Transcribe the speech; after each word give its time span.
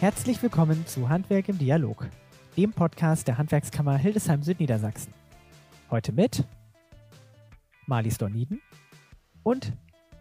Herzlich 0.00 0.40
willkommen 0.44 0.86
zu 0.86 1.08
Handwerk 1.08 1.48
im 1.48 1.58
Dialog, 1.58 2.06
dem 2.56 2.72
Podcast 2.72 3.26
der 3.26 3.36
Handwerkskammer 3.36 3.96
Hildesheim 3.96 4.44
Südniedersachsen. 4.44 5.12
Heute 5.90 6.12
mit 6.12 6.44
Marlies 7.86 8.16
Dorniden 8.16 8.62
und 9.42 9.72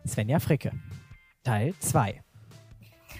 Svenja 0.03 0.39
Fricke. 0.39 0.71
Teil 1.43 1.75
2. 1.79 2.23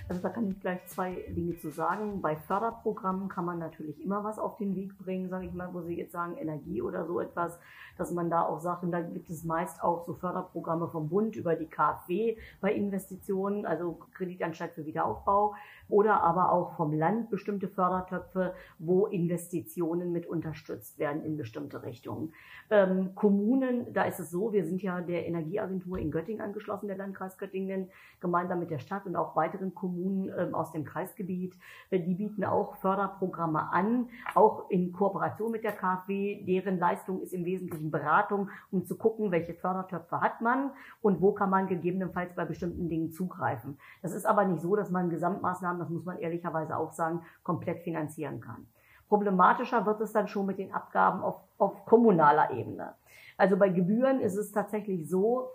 Also 0.09 0.21
da 0.21 0.29
kann 0.29 0.49
ich 0.49 0.59
gleich 0.61 0.85
zwei 0.87 1.25
Dinge 1.29 1.57
zu 1.57 1.69
sagen. 1.69 2.21
Bei 2.21 2.37
Förderprogrammen 2.37 3.27
kann 3.27 3.43
man 3.43 3.59
natürlich 3.59 4.01
immer 4.01 4.23
was 4.23 4.39
auf 4.39 4.55
den 4.55 4.73
Weg 4.75 4.97
bringen, 4.97 5.29
sage 5.29 5.47
ich 5.47 5.53
mal, 5.53 5.73
wo 5.73 5.81
Sie 5.81 5.97
jetzt 5.97 6.13
sagen 6.13 6.37
Energie 6.37 6.81
oder 6.81 7.05
so 7.05 7.19
etwas, 7.19 7.59
dass 7.97 8.11
man 8.11 8.29
da 8.29 8.43
auch 8.43 8.59
sagt, 8.59 8.83
und 8.83 8.91
da 8.91 9.01
gibt 9.01 9.29
es 9.29 9.43
meist 9.43 9.83
auch 9.83 10.05
so 10.05 10.13
Förderprogramme 10.13 10.87
vom 10.87 11.09
Bund 11.09 11.35
über 11.35 11.55
die 11.55 11.65
KfW 11.65 12.37
bei 12.61 12.73
Investitionen, 12.73 13.65
also 13.65 13.99
Kreditanstalt 14.13 14.73
für 14.73 14.85
Wiederaufbau 14.85 15.55
oder 15.89 16.21
aber 16.21 16.51
auch 16.51 16.75
vom 16.75 16.93
Land 16.93 17.29
bestimmte 17.29 17.67
Fördertöpfe, 17.67 18.53
wo 18.79 19.07
Investitionen 19.07 20.11
mit 20.11 20.25
unterstützt 20.25 20.99
werden 20.99 21.23
in 21.23 21.37
bestimmte 21.37 21.83
Richtungen. 21.83 22.33
Ähm, 22.69 23.15
Kommunen, 23.15 23.93
da 23.93 24.03
ist 24.03 24.19
es 24.19 24.29
so, 24.29 24.53
wir 24.53 24.65
sind 24.65 24.81
ja 24.81 25.01
der 25.01 25.27
Energieagentur 25.27 25.97
in 25.97 26.11
Göttingen 26.11 26.41
angeschlossen, 26.41 26.87
der 26.87 26.97
Landkreis 26.97 27.37
Göttingen, 27.37 27.89
gemeinsam 28.19 28.59
mit 28.59 28.69
der 28.69 28.79
Stadt 28.79 29.05
und 29.05 29.15
auch 29.15 29.35
weiteren 29.35 29.73
Kommunen 29.73 29.96
ähm, 30.37 30.53
aus 30.53 30.71
dem 30.71 30.85
Kreisgebiet. 30.85 31.55
Die 31.91 32.15
bieten 32.15 32.43
auch 32.43 32.75
Förderprogramme 32.77 33.71
an, 33.71 34.09
auch 34.35 34.69
in 34.69 34.91
Kooperation 34.91 35.51
mit 35.51 35.63
der 35.63 35.73
KfW. 35.73 36.43
Deren 36.45 36.79
Leistung 36.79 37.21
ist 37.21 37.33
im 37.33 37.45
Wesentlichen 37.45 37.91
Beratung, 37.91 38.49
um 38.71 38.85
zu 38.85 38.97
gucken, 38.97 39.31
welche 39.31 39.53
Fördertöpfe 39.53 40.21
hat 40.21 40.41
man 40.41 40.71
und 41.01 41.21
wo 41.21 41.31
kann 41.31 41.49
man 41.49 41.67
gegebenenfalls 41.67 42.35
bei 42.35 42.45
bestimmten 42.45 42.89
Dingen 42.89 43.11
zugreifen. 43.11 43.77
Das 44.01 44.13
ist 44.13 44.25
aber 44.25 44.45
nicht 44.45 44.61
so, 44.61 44.75
dass 44.75 44.91
man 44.91 45.09
Gesamtmaßnahmen, 45.09 45.79
das 45.79 45.89
muss 45.89 46.05
man 46.05 46.19
ehrlicherweise 46.19 46.77
auch 46.77 46.91
sagen, 46.91 47.21
komplett 47.43 47.81
finanzieren 47.83 48.41
kann. 48.41 48.67
Problematischer 49.07 49.85
wird 49.85 50.01
es 50.01 50.11
dann 50.11 50.27
schon 50.27 50.45
mit 50.45 50.57
den 50.57 50.73
Abgaben 50.73 51.21
auf, 51.21 51.39
auf 51.57 51.85
kommunaler 51.85 52.51
Ebene. 52.51 52.93
Also 53.37 53.55
bei 53.55 53.69
Gebühren 53.69 54.19
ist 54.19 54.35
es 54.35 54.51
tatsächlich 54.51 55.07
so, 55.09 55.49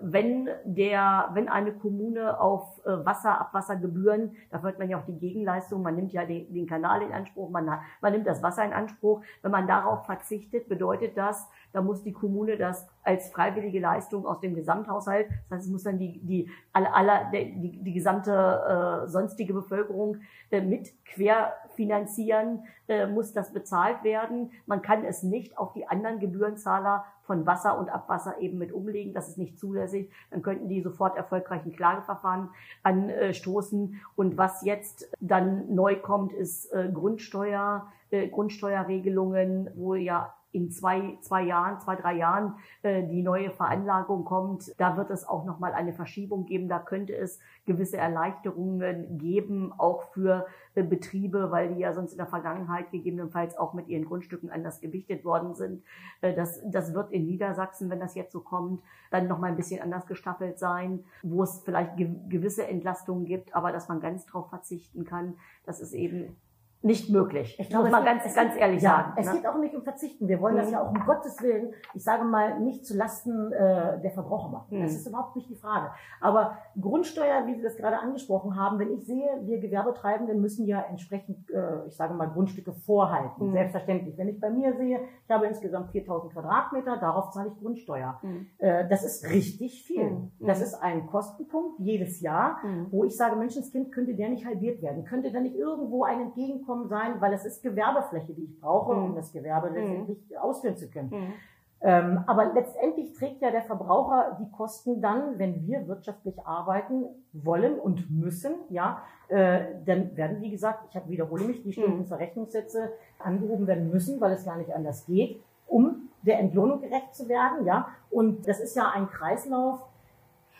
wenn 0.00 0.48
der, 0.64 1.30
wenn 1.34 1.48
eine 1.48 1.72
Kommune 1.72 2.40
auf 2.40 2.84
äh, 2.84 3.04
Wasser, 3.04 3.40
Abwassergebühren, 3.40 4.36
da 4.50 4.60
hört 4.62 4.78
man 4.78 4.88
ja 4.88 4.98
auch 4.98 5.04
die 5.04 5.18
Gegenleistung, 5.18 5.82
man 5.82 5.94
nimmt 5.94 6.12
ja 6.12 6.24
den, 6.24 6.52
den 6.52 6.66
Kanal 6.66 7.02
in 7.02 7.12
Anspruch, 7.12 7.50
man, 7.50 7.78
man 8.00 8.12
nimmt 8.12 8.26
das 8.26 8.42
Wasser 8.42 8.64
in 8.64 8.72
Anspruch. 8.72 9.22
Wenn 9.42 9.52
man 9.52 9.66
darauf 9.66 10.04
verzichtet, 10.06 10.68
bedeutet 10.68 11.16
das, 11.16 11.48
da 11.72 11.80
muss 11.80 12.02
die 12.02 12.12
Kommune 12.12 12.56
das 12.56 12.88
als 13.02 13.30
freiwillige 13.30 13.80
Leistung 13.80 14.26
aus 14.26 14.40
dem 14.40 14.54
Gesamthaushalt, 14.54 15.28
das 15.28 15.58
heißt, 15.58 15.66
es 15.66 15.70
muss 15.70 15.84
dann 15.84 15.98
die, 15.98 16.20
die, 16.24 16.50
alle, 16.72 16.92
alle, 16.92 17.30
die, 17.32 17.78
die 17.82 17.92
gesamte 17.92 19.04
äh, 19.04 19.08
sonstige 19.08 19.54
Bevölkerung 19.54 20.18
äh, 20.50 20.60
mit 20.60 20.92
querfinanzieren, 21.04 22.64
äh, 22.88 23.06
muss 23.06 23.32
das 23.32 23.52
bezahlt 23.52 24.02
werden. 24.02 24.50
Man 24.66 24.82
kann 24.82 25.04
es 25.04 25.22
nicht 25.22 25.56
auf 25.56 25.72
die 25.72 25.86
anderen 25.86 26.18
Gebührenzahler 26.18 27.04
von 27.28 27.46
Wasser 27.46 27.78
und 27.78 27.90
Abwasser 27.90 28.40
eben 28.40 28.58
mit 28.58 28.72
umlegen. 28.72 29.12
Das 29.12 29.28
ist 29.28 29.38
nicht 29.38 29.58
zulässig. 29.58 30.10
Dann 30.30 30.42
könnten 30.42 30.68
die 30.68 30.80
sofort 30.80 31.16
erfolgreichen 31.16 31.72
Klageverfahren 31.72 32.48
anstoßen. 32.82 34.00
Und 34.16 34.36
was 34.36 34.64
jetzt 34.64 35.08
dann 35.20 35.72
neu 35.72 35.96
kommt, 35.96 36.32
ist 36.32 36.72
äh, 36.72 36.90
Grundsteuer, 36.92 37.86
äh, 38.10 38.28
Grundsteuerregelungen, 38.28 39.70
wo 39.76 39.94
ja 39.94 40.34
in 40.52 40.70
zwei, 40.70 41.18
zwei 41.20 41.42
Jahren, 41.42 41.80
zwei, 41.80 41.96
drei 41.96 42.14
Jahren 42.14 42.54
äh, 42.82 43.02
die 43.06 43.22
neue 43.22 43.50
Veranlagung 43.50 44.24
kommt, 44.24 44.72
da 44.78 44.96
wird 44.96 45.10
es 45.10 45.28
auch 45.28 45.44
nochmal 45.44 45.72
eine 45.72 45.92
Verschiebung 45.92 46.46
geben. 46.46 46.68
Da 46.68 46.78
könnte 46.78 47.14
es 47.14 47.38
gewisse 47.66 47.98
Erleichterungen 47.98 49.18
geben, 49.18 49.72
auch 49.76 50.04
für 50.12 50.46
äh, 50.74 50.82
Betriebe, 50.82 51.50
weil 51.50 51.74
die 51.74 51.80
ja 51.80 51.92
sonst 51.92 52.12
in 52.12 52.18
der 52.18 52.26
Vergangenheit 52.26 52.90
gegebenenfalls 52.90 53.58
auch 53.58 53.74
mit 53.74 53.88
ihren 53.88 54.06
Grundstücken 54.06 54.50
anders 54.50 54.80
gewichtet 54.80 55.24
worden 55.24 55.54
sind. 55.54 55.82
Äh, 56.22 56.34
das, 56.34 56.60
das 56.64 56.94
wird 56.94 57.12
in 57.12 57.26
Niedersachsen, 57.26 57.90
wenn 57.90 58.00
das 58.00 58.14
jetzt 58.14 58.32
so 58.32 58.40
kommt, 58.40 58.82
dann 59.10 59.28
nochmal 59.28 59.50
ein 59.50 59.56
bisschen 59.56 59.82
anders 59.82 60.06
gestaffelt 60.06 60.58
sein, 60.58 61.04
wo 61.22 61.42
es 61.42 61.60
vielleicht 61.64 61.96
ge 61.96 62.08
gewisse 62.28 62.66
Entlastungen 62.66 63.26
gibt, 63.26 63.54
aber 63.54 63.70
dass 63.72 63.88
man 63.88 64.00
ganz 64.00 64.24
drauf 64.24 64.48
verzichten 64.48 65.04
kann, 65.04 65.34
das 65.64 65.80
ist 65.80 65.92
eben 65.92 66.36
nicht 66.80 67.10
möglich. 67.10 67.56
Ich 67.58 67.68
glaube, 67.68 67.84
muss 67.84 67.92
man 67.92 68.04
ganz, 68.04 68.34
ganz 68.34 68.54
ehrlich 68.56 68.82
ja, 68.82 68.90
sagen. 68.90 69.12
Es 69.16 69.26
ne? 69.26 69.32
geht 69.32 69.46
auch 69.46 69.58
nicht 69.58 69.74
um 69.74 69.82
Verzichten. 69.82 70.28
Wir 70.28 70.40
wollen 70.40 70.54
mhm. 70.54 70.60
das 70.60 70.70
ja 70.70 70.80
auch 70.80 70.90
um 70.90 71.04
Gottes 71.04 71.42
Willen, 71.42 71.72
ich 71.92 72.04
sage 72.04 72.24
mal, 72.24 72.60
nicht 72.60 72.86
zu 72.86 72.96
Lasten 72.96 73.52
äh, 73.52 74.00
der 74.00 74.10
Verbraucher 74.12 74.48
machen. 74.48 74.78
Mhm. 74.78 74.82
Das 74.82 74.92
ist 74.94 75.06
überhaupt 75.06 75.34
nicht 75.34 75.50
die 75.50 75.56
Frage. 75.56 75.90
Aber 76.20 76.58
Grundsteuer, 76.80 77.46
wie 77.46 77.54
Sie 77.54 77.62
das 77.62 77.76
gerade 77.76 77.98
angesprochen 77.98 78.54
haben, 78.54 78.78
wenn 78.78 78.92
ich 78.92 79.04
sehe, 79.04 79.28
wir 79.42 79.58
Gewerbetreibenden 79.58 80.40
müssen 80.40 80.66
ja 80.66 80.80
entsprechend, 80.88 81.50
äh, 81.50 81.86
ich 81.88 81.96
sage 81.96 82.14
mal, 82.14 82.26
Grundstücke 82.26 82.72
vorhalten. 82.72 83.48
Mhm. 83.48 83.52
Selbstverständlich. 83.52 84.16
Wenn 84.16 84.28
ich 84.28 84.40
bei 84.40 84.50
mir 84.50 84.76
sehe, 84.76 85.00
ich 85.24 85.30
habe 85.30 85.46
insgesamt 85.46 85.90
4000 85.90 86.32
Quadratmeter, 86.32 86.96
darauf 86.98 87.30
zahle 87.30 87.48
ich 87.48 87.58
Grundsteuer. 87.58 88.20
Mhm. 88.22 88.46
Äh, 88.58 88.88
das 88.88 89.04
ist 89.04 89.28
richtig 89.28 89.82
viel. 89.82 90.10
Mhm. 90.10 90.30
Das 90.38 90.62
ist 90.62 90.74
ein 90.74 91.06
Kostenpunkt 91.06 91.80
jedes 91.80 92.20
Jahr, 92.20 92.64
mhm. 92.64 92.86
wo 92.90 93.02
ich 93.02 93.16
sage, 93.16 93.34
Menschenskind, 93.34 93.90
könnte 93.90 94.14
der 94.14 94.28
nicht 94.28 94.46
halbiert 94.46 94.80
werden? 94.80 95.04
Könnte 95.04 95.32
da 95.32 95.40
nicht 95.40 95.56
irgendwo 95.56 96.04
ein 96.04 96.20
Entgegenkommen 96.20 96.67
Einkommen 96.68 96.88
sein, 96.88 97.20
weil 97.20 97.32
es 97.32 97.46
ist 97.46 97.62
Gewerbefläche, 97.62 98.34
die 98.34 98.44
ich 98.44 98.60
brauche, 98.60 98.94
mhm. 98.94 99.04
um 99.04 99.14
das 99.14 99.32
Gewerbe 99.32 99.70
mhm. 99.70 99.76
letztendlich 99.76 100.18
mhm. 100.30 100.36
ausführen 100.36 100.76
zu 100.76 100.90
können. 100.90 101.10
Mhm. 101.10 101.32
Ähm, 101.80 102.24
aber 102.26 102.52
letztendlich 102.52 103.12
trägt 103.12 103.40
ja 103.40 103.50
der 103.50 103.62
Verbraucher 103.62 104.36
die 104.40 104.50
Kosten 104.50 105.00
dann, 105.00 105.38
wenn 105.38 105.66
wir 105.66 105.86
wirtschaftlich 105.86 106.34
arbeiten 106.44 107.04
wollen 107.32 107.78
und 107.78 108.10
müssen, 108.10 108.52
ja, 108.68 109.00
äh, 109.28 109.60
dann 109.86 110.16
werden, 110.16 110.42
wie 110.42 110.50
gesagt, 110.50 110.84
ich 110.90 110.96
hab, 110.96 111.08
wiederhole 111.08 111.44
mich, 111.44 111.62
die 111.62 111.72
Stundenverrechnungssätze 111.72 112.92
angehoben 113.20 113.66
werden 113.68 113.90
müssen, 113.90 114.20
weil 114.20 114.32
es 114.32 114.44
gar 114.44 114.56
nicht 114.56 114.74
anders 114.74 115.06
geht, 115.06 115.40
um 115.68 116.08
der 116.22 116.40
Entlohnung 116.40 116.80
gerecht 116.80 117.14
zu 117.14 117.28
werden, 117.28 117.64
ja. 117.64 117.88
Und 118.10 118.48
das 118.48 118.58
ist 118.58 118.74
ja 118.74 118.90
ein 118.90 119.08
Kreislauf, 119.08 119.78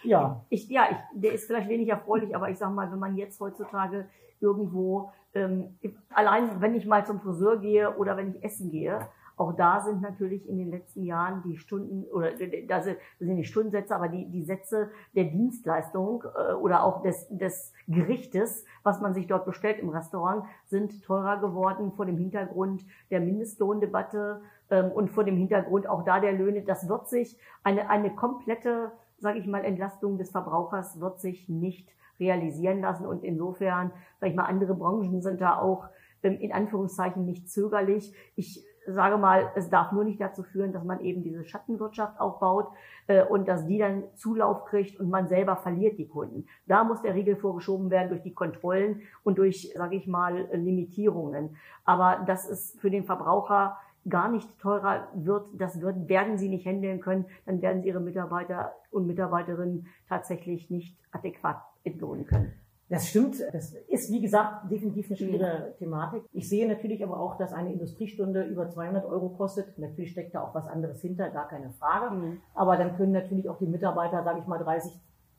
ja. 0.05 0.41
Ich, 0.49 0.69
ja, 0.69 0.87
ich, 0.91 1.21
der 1.21 1.33
ist 1.33 1.47
vielleicht 1.47 1.69
wenig 1.69 1.89
erfreulich, 1.89 2.35
aber 2.37 2.49
ich 2.49 2.59
sag 2.59 2.73
mal, 2.73 2.91
wenn 2.93 3.01
man 3.01 3.17
jetzt 3.17 3.41
heutzutage 3.41 4.07
irgendwo, 4.41 5.11
ähm, 5.35 5.79
allein 6.11 6.61
wenn 6.61 6.75
ich 6.75 6.87
mal 6.87 7.05
zum 7.07 7.21
Friseur 7.21 7.59
gehe 7.59 7.97
oder 7.97 8.17
wenn 8.17 8.31
ich 8.31 8.43
essen 8.43 8.71
gehe, 8.71 9.09
auch 9.39 9.53
da 9.53 9.81
sind 9.81 10.03
natürlich 10.03 10.49
in 10.49 10.59
den 10.59 10.71
letzten 10.71 11.05
Jahren 11.05 11.43
die 11.45 11.57
Stunden 11.57 12.05
oder 12.11 12.33
da 12.67 12.83
sind 12.83 12.99
die 13.21 13.45
Stundensätze, 13.45 13.95
aber 13.95 14.09
die, 14.09 14.29
die 14.29 14.43
Sätze 14.43 14.91
der 15.15 15.25
Dienstleistung 15.25 16.25
äh, 16.37 16.55
oder 16.55 16.83
auch 16.83 17.03
des, 17.03 17.29
des 17.29 17.73
Gerichtes, 17.87 18.65
was 18.83 19.01
man 19.01 19.15
sich 19.15 19.29
dort 19.29 19.47
bestellt 19.47 19.79
im 19.79 19.91
Restaurant, 19.91 20.45
sind 20.67 21.05
teurer 21.05 21.39
geworden 21.39 21.93
vor 21.93 22.05
dem 22.05 22.19
Hintergrund 22.19 22.85
der 23.13 23.21
Mindestlohndebatte 23.21 24.41
ähm, 24.71 24.91
und 24.91 25.09
vor 25.09 25.23
dem 25.23 25.37
Hintergrund 25.37 25.87
auch 25.87 26.03
da 26.03 26.19
der 26.19 26.33
Löhne. 26.33 26.63
Das 26.63 26.89
wird 26.89 27.09
sich 27.09 27.39
eine, 27.63 27.89
eine 27.89 28.13
komplette, 28.17 28.91
sage 29.19 29.39
ich 29.39 29.47
mal, 29.47 29.65
Entlastung 29.65 30.19
des 30.19 30.33
Verbrauchers 30.33 30.99
wird 31.01 31.21
sich 31.21 31.49
nicht 31.49 31.89
realisieren 32.21 32.81
lassen. 32.81 33.07
Und 33.07 33.25
insofern, 33.25 33.93
sag 34.21 34.31
ich 34.31 34.37
mal, 34.37 34.45
andere 34.45 34.75
Branchen 34.75 35.23
sind 35.23 35.41
da 35.41 35.59
auch 35.59 35.89
ähm, 36.23 36.39
in 36.41 36.53
Anführungszeichen 36.53 37.25
nicht 37.25 37.51
zögerlich. 37.51 38.13
Ich 38.35 38.65
sage 38.87 39.19
mal, 39.19 39.53
es 39.55 39.69
darf 39.69 39.93
nur 39.93 40.05
nicht 40.05 40.21
dazu 40.21 40.43
führen, 40.43 40.73
dass 40.73 40.83
man 40.83 41.01
eben 41.01 41.23
diese 41.23 41.45
Schattenwirtschaft 41.45 42.19
aufbaut 42.19 42.69
äh, 43.07 43.23
und 43.23 43.47
dass 43.47 43.67
die 43.67 43.79
dann 43.79 44.05
Zulauf 44.15 44.65
kriegt 44.65 44.99
und 44.99 45.11
man 45.11 45.29
selber 45.29 45.57
verliert 45.57 45.99
die 45.99 46.09
Kunden. 46.09 46.47
Da 46.67 46.85
muss 46.85 47.03
der 47.03 47.15
Riegel 47.15 47.37
vorgeschoben 47.37 47.91
werden 47.91 48.09
durch 48.09 48.23
die 48.23 48.33
Kontrollen 48.33 49.03
und 49.25 49.39
durch, 49.39 49.73
sage 49.77 49.97
ich 49.97 50.07
mal, 50.07 50.49
Limitierungen. 50.53 51.57
Aber 51.85 52.25
das 52.27 52.49
ist 52.49 52.81
für 52.81 52.91
den 52.91 53.05
Verbraucher 53.05 53.77
gar 54.09 54.31
nicht 54.31 54.59
teurer 54.59 55.09
wird, 55.15 55.47
das 55.55 55.81
wird, 55.81 56.09
werden 56.09 56.39
sie 56.39 56.49
nicht 56.49 56.67
handeln 56.67 57.01
können, 57.01 57.27
dann 57.45 57.61
werden 57.61 57.83
sie 57.83 57.89
ihre 57.89 58.01
Mitarbeiter 58.01 58.73
und 58.91 59.07
Mitarbeiterinnen 59.07 59.87
tatsächlich 60.09 60.71
nicht 60.71 60.97
adäquat 61.13 61.63
entlohnen 61.85 62.25
können. 62.27 62.53
Das 62.89 63.07
stimmt. 63.09 63.37
Das 63.53 63.75
ist, 63.89 64.11
wie 64.11 64.21
gesagt, 64.21 64.71
definitiv 64.71 65.09
eine 65.09 65.17
schwierige 65.17 65.45
mhm. 65.45 65.79
Thematik. 65.79 66.23
Ich 66.33 66.49
sehe 66.49 66.67
natürlich 66.67 67.05
aber 67.05 67.21
auch, 67.21 67.37
dass 67.37 67.53
eine 67.53 67.73
Industriestunde 67.73 68.45
über 68.45 68.71
200 68.71 69.05
Euro 69.05 69.29
kostet. 69.31 69.79
Natürlich 69.79 70.13
steckt 70.13 70.35
da 70.35 70.43
auch 70.43 70.55
was 70.55 70.67
anderes 70.67 71.03
hinter, 71.03 71.29
gar 71.29 71.49
keine 71.49 71.71
Frage. 71.71 72.15
Mhm. 72.15 72.41
Aber 72.55 72.77
dann 72.77 72.97
können 72.97 73.13
natürlich 73.13 73.49
auch 73.49 73.59
die 73.59 73.67
Mitarbeiter, 73.67 74.25
sage 74.25 74.41
ich 74.41 74.47
mal, 74.47 74.59
30 74.59 74.93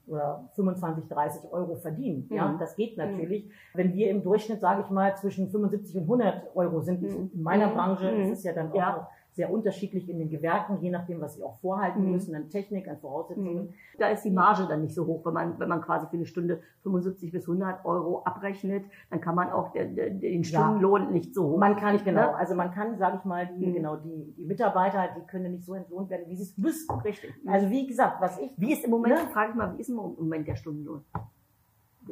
oder 0.05 0.49
25, 0.55 1.07
30 1.07 1.51
Euro 1.51 1.75
verdienen. 1.75 2.27
Mhm. 2.29 2.35
Ja, 2.35 2.55
das 2.59 2.75
geht 2.75 2.97
natürlich. 2.97 3.45
Mhm. 3.45 3.51
Wenn 3.73 3.93
wir 3.93 4.09
im 4.11 4.23
Durchschnitt, 4.23 4.61
sage 4.61 4.83
ich 4.83 4.89
mal, 4.91 5.15
zwischen 5.17 5.49
75 5.49 5.95
und 5.97 6.03
100 6.03 6.55
Euro 6.55 6.81
sind, 6.81 7.01
mhm. 7.01 7.31
in 7.33 7.41
meiner 7.41 7.67
mhm. 7.67 7.73
Branche, 7.73 8.11
mhm. 8.11 8.21
ist 8.21 8.39
es 8.39 8.43
ja 8.43 8.53
dann 8.53 8.71
auch 8.71 8.75
ja 8.75 9.09
sehr 9.39 9.53
unterschiedlich 9.53 10.09
in 10.09 10.19
den 10.19 10.29
Gewerken, 10.29 10.79
je 10.81 10.91
nachdem, 10.91 11.21
was 11.21 11.35
sie 11.35 11.43
auch 11.43 11.59
vorhalten 11.61 12.03
mhm. 12.03 12.11
müssen, 12.11 12.35
an 12.35 12.49
Technik, 12.49 12.89
an 12.89 12.97
Voraussetzungen. 12.97 13.67
Mhm. 13.67 13.73
Da 13.97 14.09
ist 14.09 14.23
die 14.23 14.31
Marge 14.31 14.67
dann 14.67 14.81
nicht 14.81 14.93
so 14.93 15.05
hoch, 15.05 15.25
wenn 15.25 15.33
man, 15.33 15.57
wenn 15.57 15.69
man 15.69 15.81
quasi 15.81 16.07
für 16.07 16.17
eine 16.17 16.25
Stunde 16.25 16.59
75 16.83 17.31
bis 17.31 17.47
100 17.47 17.85
Euro 17.85 18.21
abrechnet, 18.25 18.83
dann 19.09 19.21
kann 19.21 19.35
man 19.35 19.49
auch 19.49 19.71
den, 19.71 20.19
den 20.19 20.43
Stundenlohn 20.43 21.03
ja. 21.03 21.11
nicht 21.11 21.33
so 21.33 21.51
hoch. 21.51 21.57
Man 21.57 21.77
kann 21.77 21.93
nicht, 21.93 22.03
genau. 22.03 22.31
Ne? 22.31 22.35
Also 22.35 22.53
man 22.53 22.71
kann, 22.71 22.97
sage 22.97 23.19
ich 23.19 23.23
mal, 23.23 23.47
die, 23.57 23.67
mhm. 23.67 23.73
genau, 23.75 23.95
die, 23.95 24.33
die 24.37 24.43
Mitarbeiter, 24.43 25.07
die 25.17 25.25
können 25.25 25.53
nicht 25.53 25.63
so 25.63 25.73
entlohnt 25.73 26.09
werden, 26.09 26.25
wie 26.27 26.35
sie 26.35 26.43
es 26.43 26.57
müssten. 26.57 26.99
Richtig. 26.99 27.33
Also 27.47 27.69
wie 27.69 27.87
gesagt, 27.87 28.19
was 28.19 28.37
ich... 28.39 28.51
Wie 28.57 28.73
ist 28.73 28.83
im 28.83 28.91
Moment, 28.91 29.15
ne? 29.15 29.29
frage 29.31 29.51
ich 29.51 29.55
mal, 29.55 29.73
wie 29.73 29.79
ist 29.79 29.87
im 29.87 29.95
Moment 29.95 30.49
der 30.49 30.57
Stundenlohn? 30.57 31.05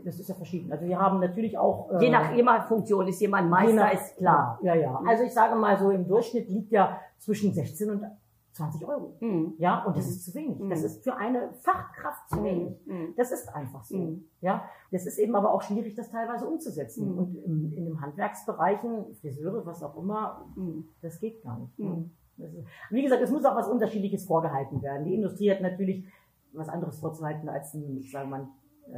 Das 0.05 0.19
ist 0.19 0.29
ja 0.29 0.35
verschieden. 0.35 0.71
Also 0.71 0.85
wir 0.85 0.99
haben 0.99 1.19
natürlich 1.19 1.57
auch. 1.57 1.91
Äh, 1.91 2.05
je 2.05 2.09
nach 2.09 2.33
jemand 2.33 2.63
Funktion 2.65 3.07
ist 3.07 3.19
jemand 3.19 3.49
Meister, 3.49 3.75
nach, 3.75 3.93
ist 3.93 4.17
klar. 4.17 4.59
Ja, 4.61 4.75
ja. 4.75 5.01
Also 5.05 5.23
ich 5.23 5.33
sage 5.33 5.55
mal 5.55 5.77
so, 5.77 5.89
im 5.91 6.07
Durchschnitt 6.07 6.49
liegt 6.49 6.71
ja 6.71 6.99
zwischen 7.17 7.53
16 7.53 7.89
und 7.89 8.05
20 8.57 8.85
Euro. 8.87 9.15
Mhm. 9.19 9.53
Ja, 9.57 9.83
und 9.83 9.95
das 9.95 10.07
ist 10.07 10.25
zu 10.25 10.33
wenig. 10.33 10.59
Mhm. 10.59 10.69
Das 10.69 10.83
ist 10.83 11.03
für 11.03 11.15
eine 11.15 11.53
Fachkraft 11.61 12.29
zu 12.29 12.39
mhm. 12.39 12.43
wenig. 12.43 12.85
Mhm. 12.85 13.13
Das 13.15 13.31
ist 13.31 13.47
einfach 13.53 13.83
so. 13.83 13.97
Mhm. 13.97 14.25
Ja, 14.41 14.63
das 14.91 15.05
ist 15.05 15.19
eben 15.19 15.35
aber 15.35 15.53
auch 15.53 15.61
schwierig, 15.61 15.95
das 15.95 16.09
teilweise 16.09 16.47
umzusetzen. 16.47 17.17
Und 17.17 17.35
in, 17.35 17.73
in 17.73 17.85
den 17.85 18.01
Handwerksbereichen, 18.01 19.15
Friseure, 19.21 19.65
was 19.65 19.83
auch 19.83 19.95
immer, 19.97 20.45
das 21.01 21.19
geht 21.19 21.43
gar 21.43 21.59
nicht. 21.59 21.79
Ist, 22.39 22.65
wie 22.91 23.01
gesagt, 23.01 23.21
es 23.21 23.31
muss 23.31 23.45
auch 23.45 23.55
was 23.55 23.67
Unterschiedliches 23.67 24.25
vorgehalten 24.25 24.81
werden. 24.81 25.05
Die 25.05 25.15
Industrie 25.15 25.51
hat 25.51 25.61
natürlich 25.61 26.05
was 26.53 26.69
anderes 26.69 26.99
vorzuhalten 26.99 27.49
als 27.49 27.73
ein, 27.73 28.01
sagen 28.03 28.29
wir 28.29 28.37
mal, 28.37 28.47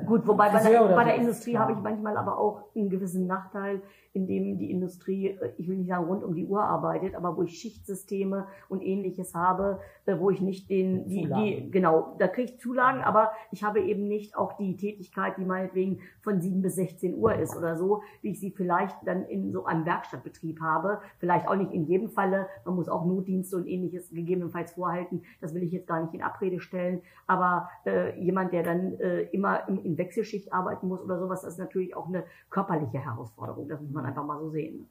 Gut, 0.06 0.28
wobei 0.28 0.50
bei 0.50 0.62
der, 0.62 0.84
bei 0.84 1.04
der 1.04 1.16
Industrie 1.16 1.58
habe 1.58 1.74
ich 1.74 1.80
manchmal 1.80 2.16
aber 2.16 2.38
auch 2.38 2.62
einen 2.76 2.90
gewissen 2.90 3.26
Nachteil, 3.26 3.82
in 4.14 4.28
dem 4.28 4.58
die 4.58 4.72
Industrie, 4.72 5.28
äh, 5.28 5.52
ich 5.58 5.68
will 5.68 5.78
nicht 5.78 5.90
sagen 5.90 6.06
rund 6.06 6.24
um 6.24 6.36
die 6.36 6.46
Uhr 6.46 6.64
arbeitet, 6.64 7.16
aber 7.16 7.38
wo 7.38 7.44
ich 7.44 7.60
Schichtsysteme 7.60 8.48
und 8.68 8.82
ähnliches 8.82 9.36
habe, 9.36 9.80
äh, 10.06 10.18
wo 10.20 10.30
ich 10.30 10.42
nicht 10.42 10.70
den, 10.70 11.08
die, 11.08 11.28
die 11.28 11.72
genau, 11.72 12.16
da 12.18 12.28
kriege 12.28 12.52
ich 12.52 12.60
Zulagen, 12.60 13.02
aber 13.02 13.32
ich 13.52 13.64
habe 13.64 13.82
eben 13.82 14.08
nicht 14.08 14.36
auch 14.36 14.54
die 14.54 14.78
Tätigkeit, 14.78 15.38
die 15.38 15.46
meinetwegen 15.46 16.00
von 16.22 16.42
7 16.42 16.62
bis 16.62 16.76
16 16.76 17.16
Uhr 17.16 17.36
ist 17.36 17.56
oder 17.56 17.76
so, 17.76 18.02
wie 18.22 18.32
ich 18.32 18.40
sie 18.40 18.52
vielleicht 18.52 18.96
dann 19.06 19.26
in 19.26 19.52
so 19.52 19.66
einem 19.66 19.86
Werkstattbetrieb 19.86 20.60
habe. 20.62 21.00
Vielleicht 21.20 21.48
auch 21.48 21.56
nicht 21.56 21.72
in 21.72 21.86
jedem 21.86 22.10
Falle. 22.10 22.48
Man 22.66 22.76
muss 22.76 22.90
auch 22.90 23.06
Notdienste 23.06 23.58
und 23.58 23.68
ähnliches 23.68 24.10
gegebenenfalls 24.10 24.74
vorhalten. 24.74 25.24
Das 25.42 25.54
will 25.54 25.64
ich 25.64 25.72
jetzt 25.72 25.88
gar 25.88 26.02
nicht 26.02 26.14
in 26.14 26.22
Abrede 26.22 26.60
stellen. 26.60 27.02
Aber 27.28 27.70
äh, 27.86 28.20
jemand, 28.20 28.54
der 28.54 28.64
dann 28.64 29.00
äh, 29.00 29.22
immer 29.32 29.68
im, 29.68 29.79
in 29.84 29.98
Wechselschicht 29.98 30.54
arbeiten 30.54 30.88
muss 30.88 31.02
oder 31.04 31.20
sowas, 31.20 31.42
das 31.42 31.54
ist 31.54 31.60
natürlich 31.60 31.96
auch 31.96 32.08
eine 32.08 32.24
körperliche 32.50 33.00
Herausforderung. 33.00 33.68
Das 33.68 33.82
muss 33.82 33.92
man 33.92 34.06
einfach 34.06 34.26
mal 34.26 34.40
so 34.40 34.50
sehen. 34.50 34.88